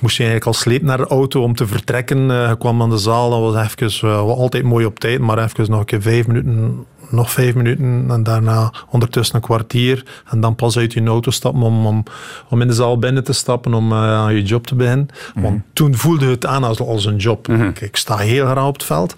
[0.00, 2.30] Moest je eigenlijk al sleep naar de auto om te vertrekken.
[2.30, 5.70] Uh, je kwam aan de zaal, dat was even, altijd mooi op tijd, maar even
[5.70, 10.04] nog een keer vijf minuten nog vijf minuten en daarna ondertussen een kwartier.
[10.30, 12.02] En dan pas uit je auto stappen om, om,
[12.48, 15.08] om in de zaal binnen te stappen om uh, aan je job te beginnen.
[15.08, 15.42] Mm -hmm.
[15.42, 17.48] Want toen voelde het aan als, als een job.
[17.48, 17.68] Mm -hmm.
[17.68, 19.14] ik, ik sta heel graag op het veld.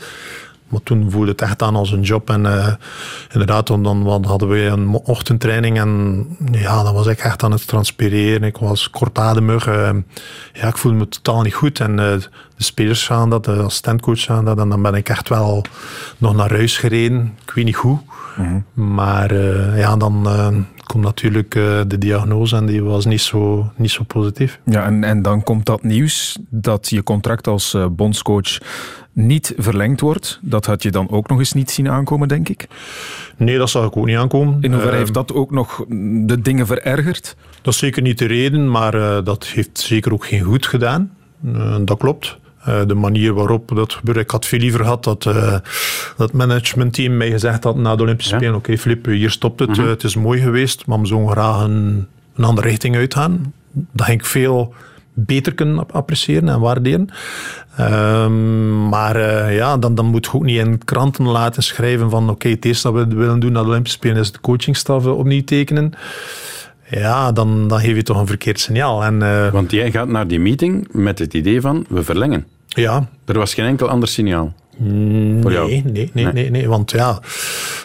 [0.70, 2.30] Maar toen voelde het echt aan als een job.
[2.30, 2.68] En uh,
[3.32, 5.78] inderdaad, dan, dan hadden we een ochtendtraining.
[5.78, 8.42] En ja, dan was ik echt aan het transpireren.
[8.42, 9.68] Ik was kortademig.
[9.68, 9.90] Uh,
[10.52, 11.80] ja, ik voelde me totaal niet goed.
[11.80, 14.58] En uh, de spelers gaan dat, de assistentcoach gaan dat.
[14.58, 15.64] En dan ben ik echt wel
[16.18, 17.34] nog naar huis gereden.
[17.46, 17.98] Ik weet niet hoe.
[18.36, 18.94] Mm -hmm.
[18.94, 19.34] Maar
[19.76, 20.28] ja, dan
[20.86, 24.60] komt natuurlijk de diagnose en die was niet zo, niet zo positief.
[24.64, 28.58] Ja, en, en dan komt dat nieuws dat je contract als bondscoach
[29.26, 30.38] niet verlengd wordt.
[30.42, 32.66] Dat had je dan ook nog eens niet zien aankomen, denk ik?
[33.36, 34.58] Nee, dat zag ik ook niet aankomen.
[34.60, 35.84] In hoeverre uh, heeft dat ook nog
[36.26, 37.36] de dingen verergerd?
[37.62, 41.10] Dat is zeker niet de reden, maar uh, dat heeft zeker ook geen goed gedaan.
[41.44, 42.38] Uh, dat klopt.
[42.86, 44.20] de manier waarop dat gebeurde.
[44.20, 45.24] Ik had veel liever gehad dat
[46.16, 48.54] het managementteam mij gezegd had na de Olympische Spelen?
[48.54, 49.76] Oké, okay, Filip, hier stopt het.
[49.76, 49.88] -hmm.
[49.88, 53.52] het is mooi geweest, maar we zouden graag een, een andere richting uitgaan.
[53.72, 54.74] Dat ging veel
[55.14, 57.08] beter kunnen appreciëren en waarderen.
[57.76, 62.30] Ehm, maar uh, ja, dan, dan moet je ook niet in kranten laten schrijven van
[62.30, 65.44] oké, het eerste dat we willen doen na de Olympische Spelen is de coachingstaf opnieuw
[65.44, 65.92] tekenen.
[66.90, 69.04] Ja, dan, dan geef je toch een verkeerd signaal.
[69.04, 72.46] En, uh, Want jij gaat naar die meeting met het idee van we verlengen.
[72.66, 73.08] Ja.
[73.24, 74.52] Er was geen enkel ander signaal.
[74.76, 76.68] Nee, nee, nee, nee, nee, nee.
[76.68, 77.20] Want ja,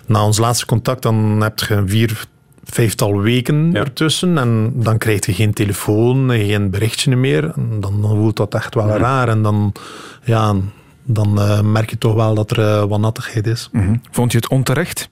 [0.05, 2.25] na ons laatste contact dan heb je vier,
[2.65, 3.79] vijftal weken ja.
[3.79, 7.43] ertussen en dan krijg je geen telefoon, geen berichtje meer.
[7.55, 9.27] En dan, dan voelt dat echt wel raar.
[9.27, 9.73] En dan,
[10.23, 10.55] ja,
[11.03, 13.69] dan uh, merk je toch wel dat er uh, wat nattigheid is.
[13.71, 14.01] Mm -hmm.
[14.11, 15.09] Vond je het onterecht?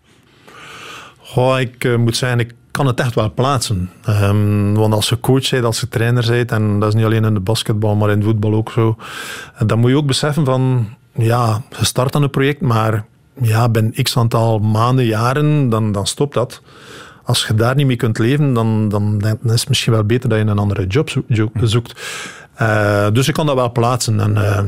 [1.17, 3.89] Goh, ik uh, moet zeggen, ik kan het echt wel plaatsen.
[4.09, 7.23] Um, want als je coach bent, als je trainer bent, en dat is niet alleen
[7.23, 8.97] in de basketbal, maar in voetbal ook zo,
[9.65, 13.05] dan moet je ook beseffen van, ja, je start aan een project, maar
[13.41, 16.61] ja, ben x aantal maanden, jaren, dan, dan stopt dat.
[17.23, 20.29] Als je daar niet mee kunt leven, dan, dan, dan is het misschien wel beter
[20.29, 21.09] dat je een andere job
[21.61, 22.01] zoekt.
[22.61, 24.19] Uh, dus ik kan dat wel plaatsen.
[24.19, 24.59] En, uh,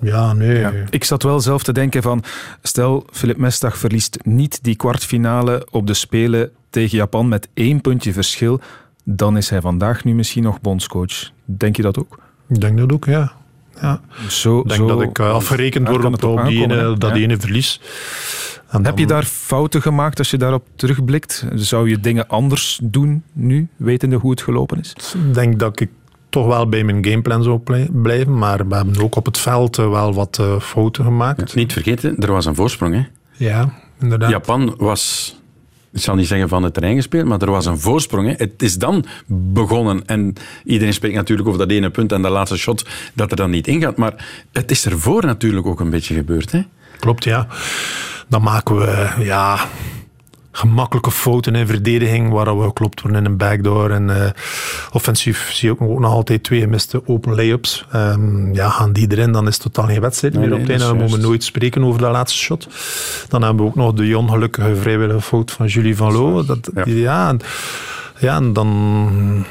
[0.00, 0.58] ja, nee.
[0.58, 0.72] Ja.
[0.90, 2.22] Ik zat wel zelf te denken van,
[2.62, 8.12] stel, Filip Mestag verliest niet die kwartfinale op de Spelen tegen Japan met één puntje
[8.12, 8.60] verschil,
[9.04, 11.30] dan is hij vandaag nu misschien nog bondscoach.
[11.44, 12.18] Denk je dat ook?
[12.48, 13.32] Ik denk dat ook, ja.
[13.82, 14.00] Ja.
[14.28, 17.22] Zo, ik denk zo, dat ik uh, afgerekend word op, op die ene, dat ja.
[17.22, 17.80] ene verlies.
[18.68, 18.96] En Heb dan...
[18.96, 21.46] je daar fouten gemaakt als je daarop terugblikt?
[21.54, 24.94] Zou je dingen anders doen nu, wetende hoe het gelopen is?
[25.28, 25.90] Ik denk dat ik
[26.28, 27.60] toch wel bij mijn gameplan zou
[27.92, 31.52] blijven, maar we hebben ook op het veld wel wat uh, fouten gemaakt.
[31.52, 32.94] Ja, niet vergeten, er was een voorsprong.
[32.94, 33.02] Hè?
[33.32, 34.30] Ja, inderdaad.
[34.30, 35.34] Japan was
[35.92, 38.38] ik zal niet zeggen van het terrein gespeeld, maar er was een voorsprong.
[38.38, 40.06] Het is dan begonnen.
[40.06, 40.34] En
[40.64, 43.66] iedereen spreekt natuurlijk over dat ene punt en dat laatste shot dat er dan niet
[43.66, 43.96] ingaat.
[43.96, 46.52] Maar het is ervoor natuurlijk ook een beetje gebeurd.
[46.52, 46.62] Hè?
[46.98, 47.46] Klopt, ja.
[48.28, 49.58] Dan maken we ja,
[50.52, 53.90] gemakkelijke fouten in verdediging, waar we geklopt worden in een backdoor.
[53.90, 54.24] En uh,
[54.92, 57.86] offensief zie je ook nog altijd twee gemiste open layups.
[57.94, 60.82] Um, ja, gaan die erin, dan is het totaal geen wedstrijd meer nee, op het
[60.82, 61.08] einde.
[61.08, 62.68] We nooit spreken over dat laatste shot.
[63.28, 66.44] Dan hebben we ook nog de ongelukkige vrijwillige fout van Julie Van Loo.
[66.44, 66.82] Dat, ja.
[66.86, 67.40] ja, en,
[68.18, 69.46] ja, en dan...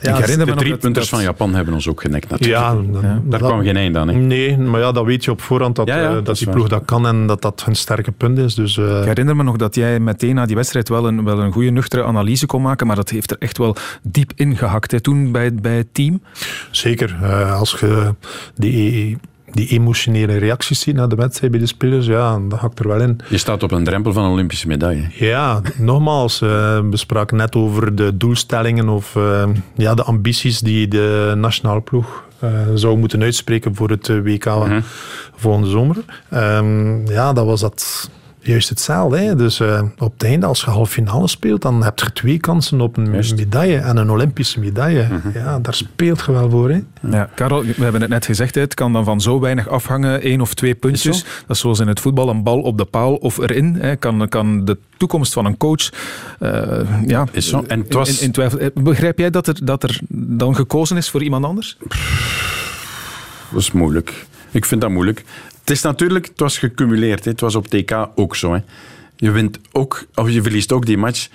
[0.00, 2.60] Ja, ik herinner me de drie punters van Japan hebben ons ook genekt natuurlijk.
[2.60, 3.20] Ja, dan, ja.
[3.24, 4.08] Daar dat, kwam geen eind aan.
[4.08, 4.14] Hè?
[4.14, 6.46] Nee, maar ja, dat weet je op voorhand dat, ja, ja, uh, dat, dat die
[6.46, 6.54] waar.
[6.54, 8.54] ploeg dat kan en dat dat hun sterke punt is.
[8.54, 11.38] Dus, uh, ik herinner me nog dat jij meteen na die wedstrijd wel een, wel
[11.38, 15.00] een goede nuchtere analyse kon maken, maar dat heeft er echt wel diep ingehakt hè,
[15.00, 16.22] toen bij, bij het team.
[16.70, 17.18] Zeker.
[17.22, 18.14] Uh, als je
[18.54, 19.18] die
[19.52, 23.00] die emotionele reacties zien na de wedstrijd bij de spelers, ja, dat hakt er wel
[23.00, 23.20] in.
[23.28, 25.06] Je staat op een drempel van een Olympische medaille.
[25.12, 26.48] Ja, nogmaals, uh,
[26.90, 29.44] we spraken net over de doelstellingen of uh,
[29.74, 34.62] ja, de ambities die de nationale ploeg uh, zou moeten uitspreken voor het WK mm
[34.62, 34.82] -hmm.
[35.36, 35.96] volgende zomer.
[36.34, 38.10] Um, ja, dat was dat
[38.40, 39.18] juist hetzelfde.
[39.18, 39.36] Hè?
[39.36, 42.80] Dus uh, op het einde, als je halve finale speelt, dan heb je twee kansen
[42.80, 43.36] op een juist.
[43.36, 45.06] medaille en een Olympische medaille.
[45.10, 45.32] Mm -hmm.
[45.34, 46.70] Ja, daar speelt je wel voor.
[46.70, 46.80] Hè?
[47.10, 50.40] Ja, Karel, we hebben het net gezegd, het kan dan van zo weinig afhangen, één
[50.40, 51.24] of twee puntjes.
[51.46, 53.74] Dat is zoals in het voetbal, een bal op de paal of erin.
[53.74, 53.96] Hè?
[53.96, 55.90] Kan, kan de toekomst van een coach
[56.40, 57.64] uh, ja, is zo.
[57.66, 58.18] En het was...
[58.18, 58.70] in, in twijfel.
[58.74, 61.76] Begrijp jij dat er, dat er dan gekozen is voor iemand anders?
[63.50, 64.26] Dat is moeilijk.
[64.50, 65.24] Ik vind dat moeilijk.
[65.70, 67.24] Het is natuurlijk, het was gecumuleerd.
[67.24, 67.30] Hè.
[67.30, 68.52] Het was op TK ook zo.
[68.52, 68.60] Hè.
[69.16, 71.28] Je wint ook, of je verliest ook die match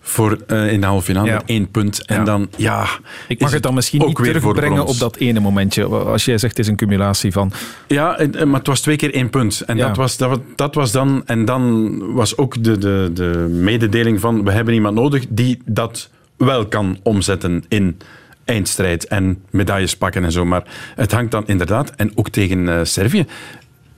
[0.00, 1.34] voor, uh, in de halve finale ja.
[1.34, 2.04] met één punt.
[2.04, 2.24] En ja.
[2.24, 2.86] dan, ja...
[3.28, 5.84] Ik mag het dan misschien niet terugbrengen op dat ene momentje.
[5.84, 7.52] Als jij zegt, het is een cumulatie van...
[7.86, 9.60] Ja, maar het was twee keer één punt.
[9.60, 9.86] En ja.
[9.86, 11.22] dat, was, dat, dat was dan...
[11.26, 16.10] En dan was ook de, de, de mededeling van, we hebben iemand nodig die dat
[16.36, 17.98] wel kan omzetten in
[18.44, 20.44] eindstrijd en medailles pakken en zo.
[20.44, 20.62] Maar
[20.94, 23.26] het hangt dan inderdaad, en ook tegen uh, Servië,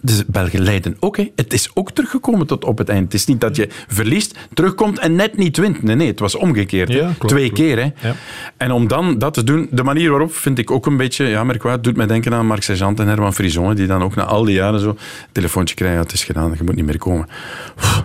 [0.05, 1.17] de Belgen leiden ook.
[1.17, 1.31] Hè.
[1.37, 3.05] Het is ook teruggekomen tot op het eind.
[3.05, 5.83] Het is niet dat je verliest, terugkomt en net niet wint.
[5.83, 6.93] Nee, nee het was omgekeerd.
[6.93, 7.61] Ja, klopt, Twee klopt.
[7.61, 7.77] keer.
[7.77, 8.09] Hè.
[8.09, 8.15] Ja.
[8.57, 11.45] En om dan dat te doen, de manier waarop vind ik ook een beetje ja,
[11.45, 11.83] merkwaardig.
[11.83, 14.55] doet mij denken aan Marc Sergeant en Herman Frison, die dan ook na al die
[14.55, 14.99] jaren zo een
[15.33, 16.01] telefoontje krijgen.
[16.01, 17.29] Het is gedaan, je moet niet meer komen.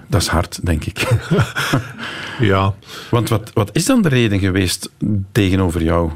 [0.08, 1.08] Dat is hard, denk ik.
[2.40, 2.74] ja.
[3.10, 4.90] Want wat, wat is dan de reden geweest
[5.32, 6.12] tegenover jou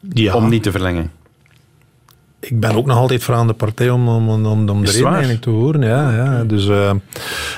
[0.00, 0.34] ja.
[0.34, 1.17] om niet te verlengen?
[2.40, 5.12] Ik ben ook nog altijd voor aan de partij om, om, om, om de reden
[5.12, 5.82] eigenlijk te horen.
[5.82, 6.44] Ja, ja.
[6.44, 6.92] Dus uh,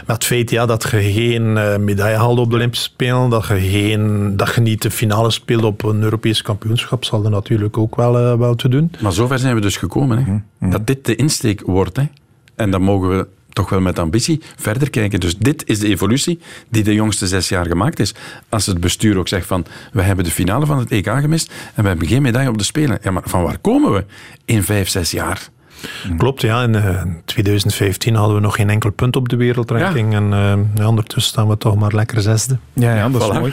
[0.07, 3.47] met het feit ja, dat je geen uh, medaille haalde op de Olympische Spelen, dat
[3.47, 7.79] je, geen, dat je niet de finale speelde op een Europees kampioenschap, zal er natuurlijk
[7.79, 8.91] ook wel, uh, wel te doen.
[9.01, 10.19] Maar zover zijn we dus gekomen.
[10.19, 10.31] Hè?
[10.31, 10.71] Mm -hmm.
[10.71, 11.97] Dat dit de insteek wordt.
[11.97, 12.05] Hè?
[12.55, 15.21] En dan mogen we toch wel met ambitie verder kijken.
[15.21, 18.15] Dus dit is de evolutie die de jongste zes jaar gemaakt is.
[18.49, 21.83] Als het bestuur ook zegt van, we hebben de finale van het EK gemist en
[21.83, 22.99] we hebben geen medaille op de Spelen.
[23.03, 24.05] Ja, maar van waar komen we
[24.45, 25.49] in vijf, zes jaar?
[26.17, 26.63] Klopt, ja.
[26.63, 30.15] In eh, 2015 hadden we nog geen enkel punt op de wereldranking.
[30.15, 30.33] En
[30.77, 32.59] eh, ondertussen staan we toch maar lekker zesde.
[32.73, 33.53] Ja, ja dat is mooi.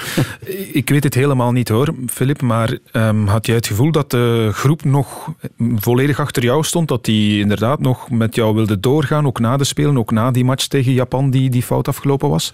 [0.72, 4.50] Ik weet het helemaal niet hoor, Filip, maar ehm, had jij het gevoel dat de
[4.54, 5.32] groep nog
[5.76, 6.88] volledig achter jou stond?
[6.88, 10.46] Dat die inderdaad nog met jou wilde doorgaan, ook na de Spelen, ook na die
[10.46, 12.52] match tegen Japan die, die fout afgelopen was?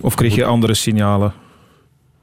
[0.00, 1.32] Of kreeg je andere signalen?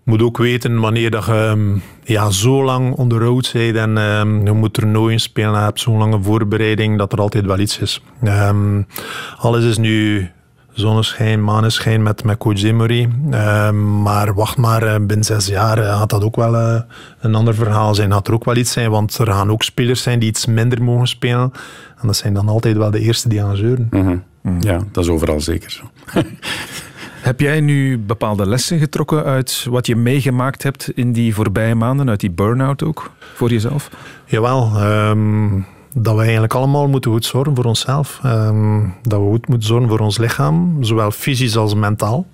[0.05, 3.97] Moet ook weten wanneer dat je ehm, ja, zo lang on the road bent en
[3.97, 7.59] ehm, je moet toernooien spelen en je hebt zo'n lange voorbereiding, dat er altijd wel
[7.59, 8.01] iets is.
[8.23, 8.81] Ehm,
[9.37, 10.29] alles is nu
[10.75, 13.09] zonneschijn, maneschijn met, met coach Emery.
[13.31, 16.81] Ehm, maar wacht maar, eh, binnen zes jaar eh, gaat dat ook wel eh,
[17.19, 18.11] een ander verhaal zijn.
[18.11, 20.83] Gaat er ook wel iets zijn, want er gaan ook spelers zijn die iets minder
[20.83, 21.51] mogen spelen.
[22.01, 23.87] En dat zijn dan altijd wel de eerste die gaan zeuren.
[23.91, 24.17] Mhm.
[24.59, 25.83] Ja, dat is overal zeker zo.
[27.25, 32.09] Heb jij nu bepaalde lessen getrokken uit wat je meegemaakt hebt in die voorbije maanden,
[32.09, 33.89] uit die burn-out ook, voor jezelf?
[34.25, 35.61] Jawel, ehm,
[35.93, 38.19] dat we eigenlijk allemaal moeten goed zorgen voor onszelf.
[38.23, 42.27] Ehm, dat we goed moeten zorgen voor ons lichaam, zowel fysisch als mentaal.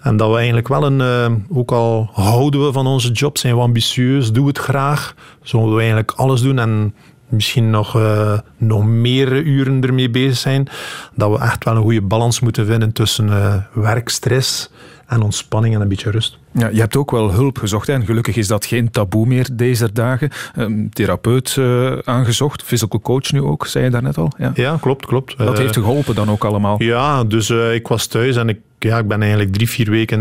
[0.00, 3.54] En dat we eigenlijk wel een, eh, ook al houden we van onze job, zijn
[3.54, 6.94] we ambitieus, doen we het graag, zullen we eigenlijk alles doen en
[7.28, 10.68] misschien nog, eh, nog meer uren ermee bezig zijn,
[11.14, 14.70] dat we echt wel een goede balans moeten vinden tussen eh, werk, stress
[15.06, 16.38] en ontspanning en een beetje rust.
[16.52, 19.48] Ja, je hebt ook wel hulp gezocht hè, en gelukkig is dat geen taboe meer
[19.52, 20.30] deze dagen.
[20.54, 24.32] Een therapeut eh, aangezocht, physical coach nu ook, zei je daarnet al.
[24.38, 25.38] Ja, Ja, klopt, klopt.
[25.38, 26.82] Dat heeft geholpen dan ook allemaal.
[26.82, 30.20] Ja, dus ik was thuis en ik, ja, ik ben eigenlijk drie, vier weken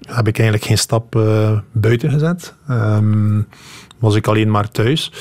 [0.00, 1.20] heb ik eigenlijk geen stap
[1.72, 2.54] buiten gezet.
[2.68, 3.40] Ehm,
[4.06, 5.12] was ik alleen maar thuis.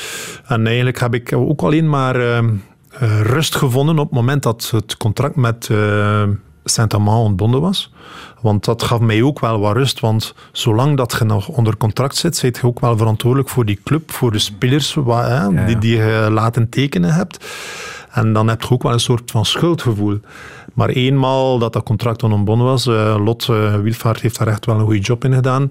[0.46, 2.50] En eigenlijk heb ik ook alleen maar ehm,
[2.90, 6.24] eh, rust gevonden op het moment dat het contract met eh
[6.68, 7.94] Saint-Amand ontbonden was.
[8.42, 10.00] Want dat gaf mij ook wel wat rust.
[10.00, 13.80] Want zolang dat je nog onder contract zit, zit je ook wel verantwoordelijk voor die
[13.84, 17.46] club, voor de spelers hè, die, die je laten tekenen hebt.
[18.12, 20.20] En dan heb je ook wel een soort van schuldgevoel.
[20.74, 24.66] Maar eenmaal dat dat contract dan ontbonden was, eh, Lot uh, Wielvaart heeft daar echt
[24.66, 25.68] wel een goede job in gedaan,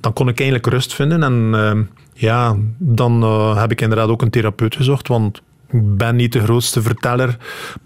[0.00, 1.22] dan kon ik eigenlijk rust vinden.
[1.22, 1.78] En eh,
[2.20, 6.40] ja, dan eh, heb ik inderdaad ook een therapeut gezocht, want ik ben niet de
[6.40, 7.36] grootste verteller,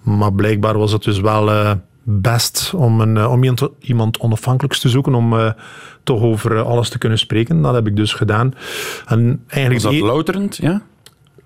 [0.03, 1.73] maar blijkbaar was het dus wel eh,
[2.03, 5.55] best om, een, eh, om iemand, onafhankelijks te zoeken, om
[6.03, 7.63] toch over alles te kunnen spreken.
[7.63, 8.55] Dat heb ik dus gedaan.
[9.07, 10.83] En eigenlijk Was dat louterend, ja?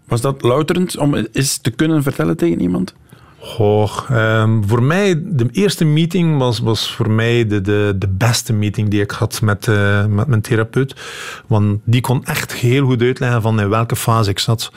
[0.04, 2.94] Was dat louterend om eens te kunnen vertellen tegen iemand?
[3.46, 8.52] Goh, ehm, voor mij, de eerste meeting was, was voor mij de, de, de beste
[8.52, 10.94] meeting die ik had met, eh, met mijn therapeut.
[11.46, 14.72] Want die kon echt heel goed uitleggen van in welke fase ik zat.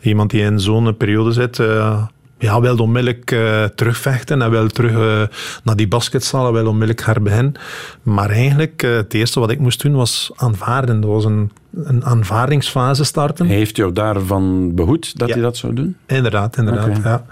[0.00, 2.02] Iemand die in zo'n periode zit, eh,
[2.38, 5.28] ja, wil onmiddellijk eh, terugvechten en wil terug
[5.64, 7.54] naar die basketzaal en wil onmiddellijk herbeginnen.
[8.02, 11.00] Maar eigenlijk, het eerste wat ik moest doen was aanvaarden.
[11.00, 11.50] Dat was een,
[11.84, 13.46] een aanvaardingsfase starten.
[13.46, 15.34] Heeft jou daarvan behoed dat Ja.
[15.34, 15.96] hij dat zou doen?
[16.06, 16.96] Inderdaad, inderdaad.
[17.02, 17.24] Ja.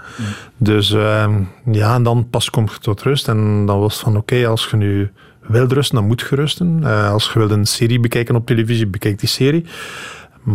[0.57, 1.41] Dus ehm,
[1.71, 3.27] ja, en dan pas kom je tot rust.
[3.27, 5.11] En dan was van oké, als je nu
[5.47, 6.79] wilt rusten, dan moet je rusten.
[6.83, 9.65] Eh, als je wilt een serie bekijken op televisie, bekijk die serie.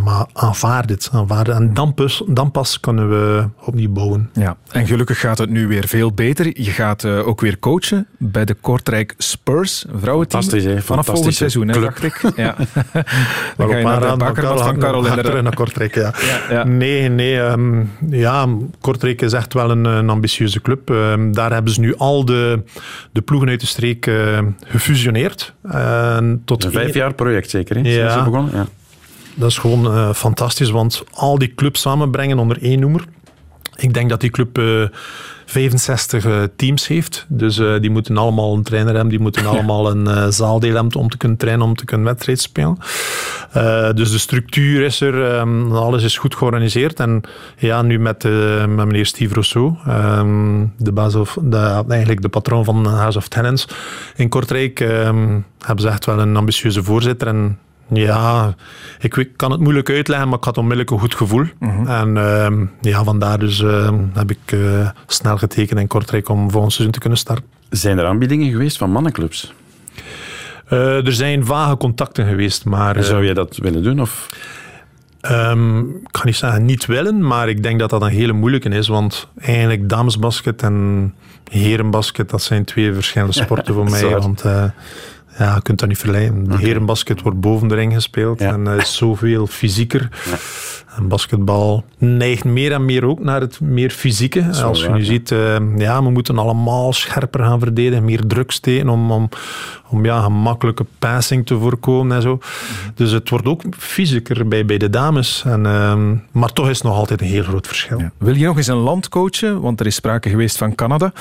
[0.00, 1.08] Maar aanvaard het.
[1.12, 1.56] Aanvaard het.
[1.56, 4.30] En dan pas, dan pas kunnen we opnieuw bouwen.
[4.32, 6.62] Ja, en gelukkig gaat het nu weer veel beter.
[6.62, 10.42] Je gaat eh, ook weer coachen bij de Kortrijk Spurs, een vrouwenteam.
[10.42, 10.82] Fantastisch, hè?
[10.82, 12.20] Vanaf volgend seizoen, hè, dacht ik.
[12.36, 12.54] Ja.
[12.54, 13.04] dan
[13.56, 14.58] Maar ga je naar de aan, bakker van
[15.04, 15.42] ga in de...
[15.42, 15.94] naar Kortrijk.
[15.94, 16.12] Ja.
[16.26, 16.64] Ja, ja.
[16.64, 17.40] Nee, nee.
[17.40, 18.48] ehm, ja,
[18.80, 20.90] Kortrijk is echt wel een, een ambitieuze club.
[20.90, 22.62] Ehm, daar hebben ze nu al de,
[23.12, 25.54] de ploegen uit de streek eh, gefusioneerd.
[25.62, 27.82] En tot Een vijf jaar project zeker, hè?
[27.82, 28.10] Ja.
[28.10, 28.50] Ze begonnen?
[28.54, 28.66] Ja.
[29.34, 33.04] Dat is gewoon eh, fantastisch, want al die clubs samenbrengen onder één noemer.
[33.76, 34.84] Ik denk dat die club eh,
[35.46, 37.26] 65 eh, teams heeft.
[37.28, 41.00] Dus eh, die moeten allemaal een trainer hebben, die moeten allemaal een eh, zaaldeel hebben
[41.00, 42.78] om te kunnen trainen, om te kunnen wedstrijd spelen.
[43.52, 47.00] Eh, dus de structuur is er, ehm, alles is goed georganiseerd.
[47.00, 47.20] En
[47.56, 52.28] ja, nu met, eh, met meneer Steve Rousseau, ehm, de, baas of, de, eigenlijk de
[52.28, 53.68] patroon van House of Tenants
[54.16, 57.28] in Kortrijk, ehm, hebben ze echt wel een ambitieuze voorzitter.
[57.28, 57.58] En
[57.92, 58.54] ja,
[59.00, 61.44] ik kan het moeilijk uitleggen, maar ik had onmiddellijk een goed gevoel.
[61.86, 66.72] En ehm, ja, vandaar dus ehm, heb ik eh, snel getekend in Kortrijk om volgend
[66.72, 67.44] seizoen te kunnen starten.
[67.70, 69.54] Zijn er aanbiedingen geweest van mannenclubs?
[70.66, 72.96] Eh, er zijn vage contacten geweest, maar...
[72.96, 74.00] eh, Zou je dat willen doen?
[74.00, 74.26] Of?
[75.20, 78.68] Ehm, ik kan niet zeggen niet willen, maar ik denk dat dat een hele moeilijke
[78.68, 78.88] is.
[78.88, 81.14] Want eigenlijk damesbasket en
[81.50, 84.18] herenbasket, dat zijn twee verschillende sporten voor mij.
[84.18, 84.44] Want
[85.38, 86.44] ja, je kunt dat niet verleiden.
[86.44, 90.08] De herenbasket wordt boven de ring gespeeld en eh, is zoveel fysieker.
[90.96, 94.44] En basketbal neigt meer en meer ook naar het meer fysieke.
[94.62, 95.10] Als je waar, nu ja.
[95.10, 99.28] ziet, eh, ja, we moeten allemaal scherper gaan verdedigen, meer druk steken om, om,
[99.88, 102.38] om ja, gemakkelijke passing te voorkomen en zo.
[102.94, 105.42] Dus het wordt ook fysieker bij, bij de dames.
[105.46, 108.10] En, ehm, maar toch is het nog altijd een heel groot verschil.
[108.18, 109.60] Wil je nog eens een land coachen?
[109.60, 111.12] Want er is sprake geweest van Canada.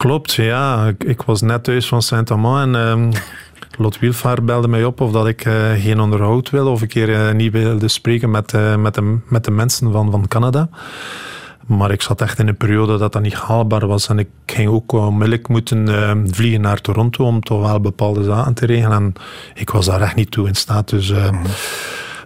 [0.00, 0.86] Klopt, ja.
[0.86, 3.10] Ik, ik was net thuis van Saint-Amand en ehm
[3.82, 7.14] Lot Wielvaart belde mij op of dat ik eh, geen onderhoud wil of een keer
[7.14, 10.68] eh, niet wilde spreken met, eh, met, de, met de mensen van, van Canada.
[11.76, 14.08] Maar ik zat echt in een periode dat dat niet haalbaar was.
[14.08, 18.54] En ik ging ook onmiddellijk moeten eh, vliegen naar Toronto om toch wel bepaalde zaken
[18.54, 18.96] te regelen.
[18.96, 19.12] En
[19.54, 20.88] ik was daar echt niet toe in staat.
[20.88, 21.28] Dus, eh,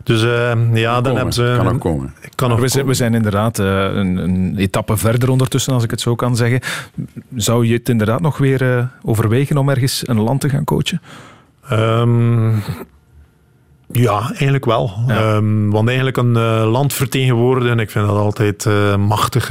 [0.05, 1.17] dus eh, ja, dan komen.
[1.17, 1.55] hebben ze...
[1.57, 2.15] Kan ook komen.
[2.35, 5.91] Kan nog we, zijn, we zijn inderdaad eh, een, een etappe verder ondertussen, als ik
[5.91, 6.61] het zo kan zeggen.
[7.35, 11.01] Zou je het inderdaad nog weer eh, overwegen om ergens een land te gaan coachen?
[11.69, 12.53] Ehm,
[13.95, 14.93] ja, eigenlijk wel.
[15.09, 19.51] Ehm, want eigenlijk een eh, land vertegenwoordigen, ik vind dat altijd eh, machtig.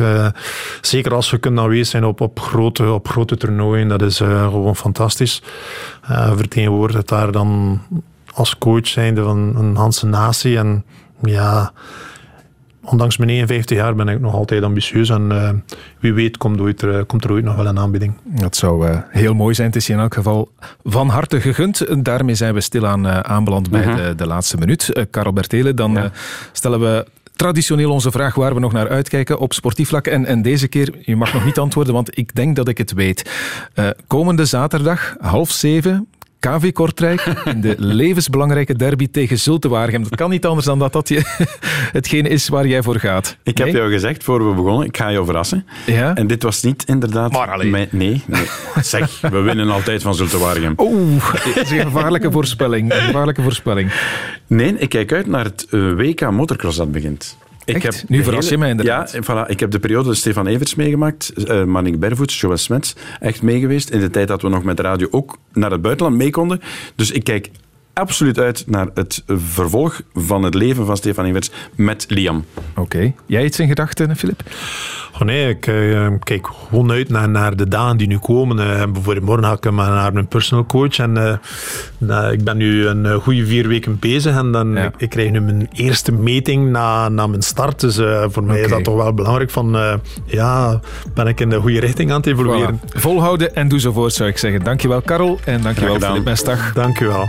[0.82, 4.48] zeker als je kunt aanwezig zijn op, op, grote, op grote toernooien, dat is eh,
[4.48, 5.42] gewoon fantastisch.
[6.12, 7.82] Uh, vertegenwoordigt daar dan
[8.34, 10.58] als coach zijnde van een Hanse natie.
[10.58, 10.84] En
[11.22, 11.72] ja,
[12.84, 15.10] ondanks mijn 51 jaar ben ik nog altijd ambitieus.
[15.10, 15.50] En eh,
[16.00, 18.14] wie weet komt, ooit er, komt er ooit nog wel een aanbieding.
[18.24, 19.68] Dat zou eh, heel mooi zijn.
[19.68, 20.52] Het is je in elk geval
[20.84, 22.06] van harte gegund.
[22.06, 23.96] Daarmee zijn we stilaan uh, aanbeland bij Mhm.
[23.96, 24.90] de, de laatste minuut.
[24.94, 26.04] Uh, Karel Bertelen, dan uh,
[26.52, 27.06] stellen we
[27.36, 30.08] traditioneel onze vraag waar we nog naar uitkijken op sportief vlak.
[30.08, 32.94] En, en deze keer, je mag nog niet antwoorden, want ik denk dat ik het
[32.94, 33.32] weet.
[33.76, 36.08] Uh, komende zaterdag, half zeven,
[36.44, 40.04] KV Kortrijk in de levensbelangrijke derby tegen Zulte Waregem.
[40.04, 41.22] Dat kan niet anders dan dat dat je
[42.00, 43.38] hetgeen is waar jij voor gaat.
[43.44, 45.66] Ik heb jou gezegd, voor we begonnen, ik ga jou verrassen.
[45.86, 46.16] Ja?
[46.16, 47.32] En dit was niet inderdaad...
[47.32, 48.46] Maar mijn, nee, nee.
[48.82, 50.74] Zeg, we winnen altijd van Zulte Waregem.
[50.78, 52.94] Oeh, dat is een gevaarlijke voorspelling.
[52.94, 53.92] Een gevaarlijke voorspelling.
[54.48, 57.38] Nee, ik kijk uit naar het uh, WK Motocross dat begint.
[57.66, 59.12] Ik heb nu verras je mij inderdaad.
[59.12, 63.42] Ja, voilà, ik heb de periode Stefan Everts meegemaakt, uh, Marnik Bervoets, Joël Smets, echt
[63.42, 63.90] meegeweest.
[63.90, 66.62] In de tijd dat we nog met de radio ook naar het buitenland mee konden.
[66.96, 67.50] Dus ik kijk
[67.94, 72.46] absoluut uit naar het vervolg van het leven van Stefan Everts met Liam.
[72.70, 72.82] Oké.
[72.82, 73.16] Okay.
[73.26, 74.44] Jij iets in gedachten, Filip?
[75.14, 78.58] Oh nee, ik uh, kijk gewoon uit naar, naar de dagen die nu komen.
[78.58, 80.98] Uh, bijvoorbeeld morgen ga ik maar naar mijn personal coach.
[80.98, 81.34] En uh,
[81.98, 84.36] nou, ik ben nu een goede vier weken bezig.
[84.36, 84.84] En dan, ja.
[84.84, 87.80] ik, ik, krijg nu mijn eerste meting na, na mijn start.
[87.80, 87.96] Dus
[88.32, 88.64] voor mij okay.
[88.64, 89.50] is dat toch wel belangrijk.
[89.50, 90.80] Van, ja,
[91.14, 92.80] ben ik in de goede richting aan het evolueren.
[92.80, 93.00] Voilà.
[93.00, 94.64] Volhouden en doe zo voort, zou ik zeggen.
[94.64, 95.40] Dankjewel, Karel.
[95.46, 96.74] En dankjewel, Filip Mestag.
[96.74, 97.28] Dankjewel.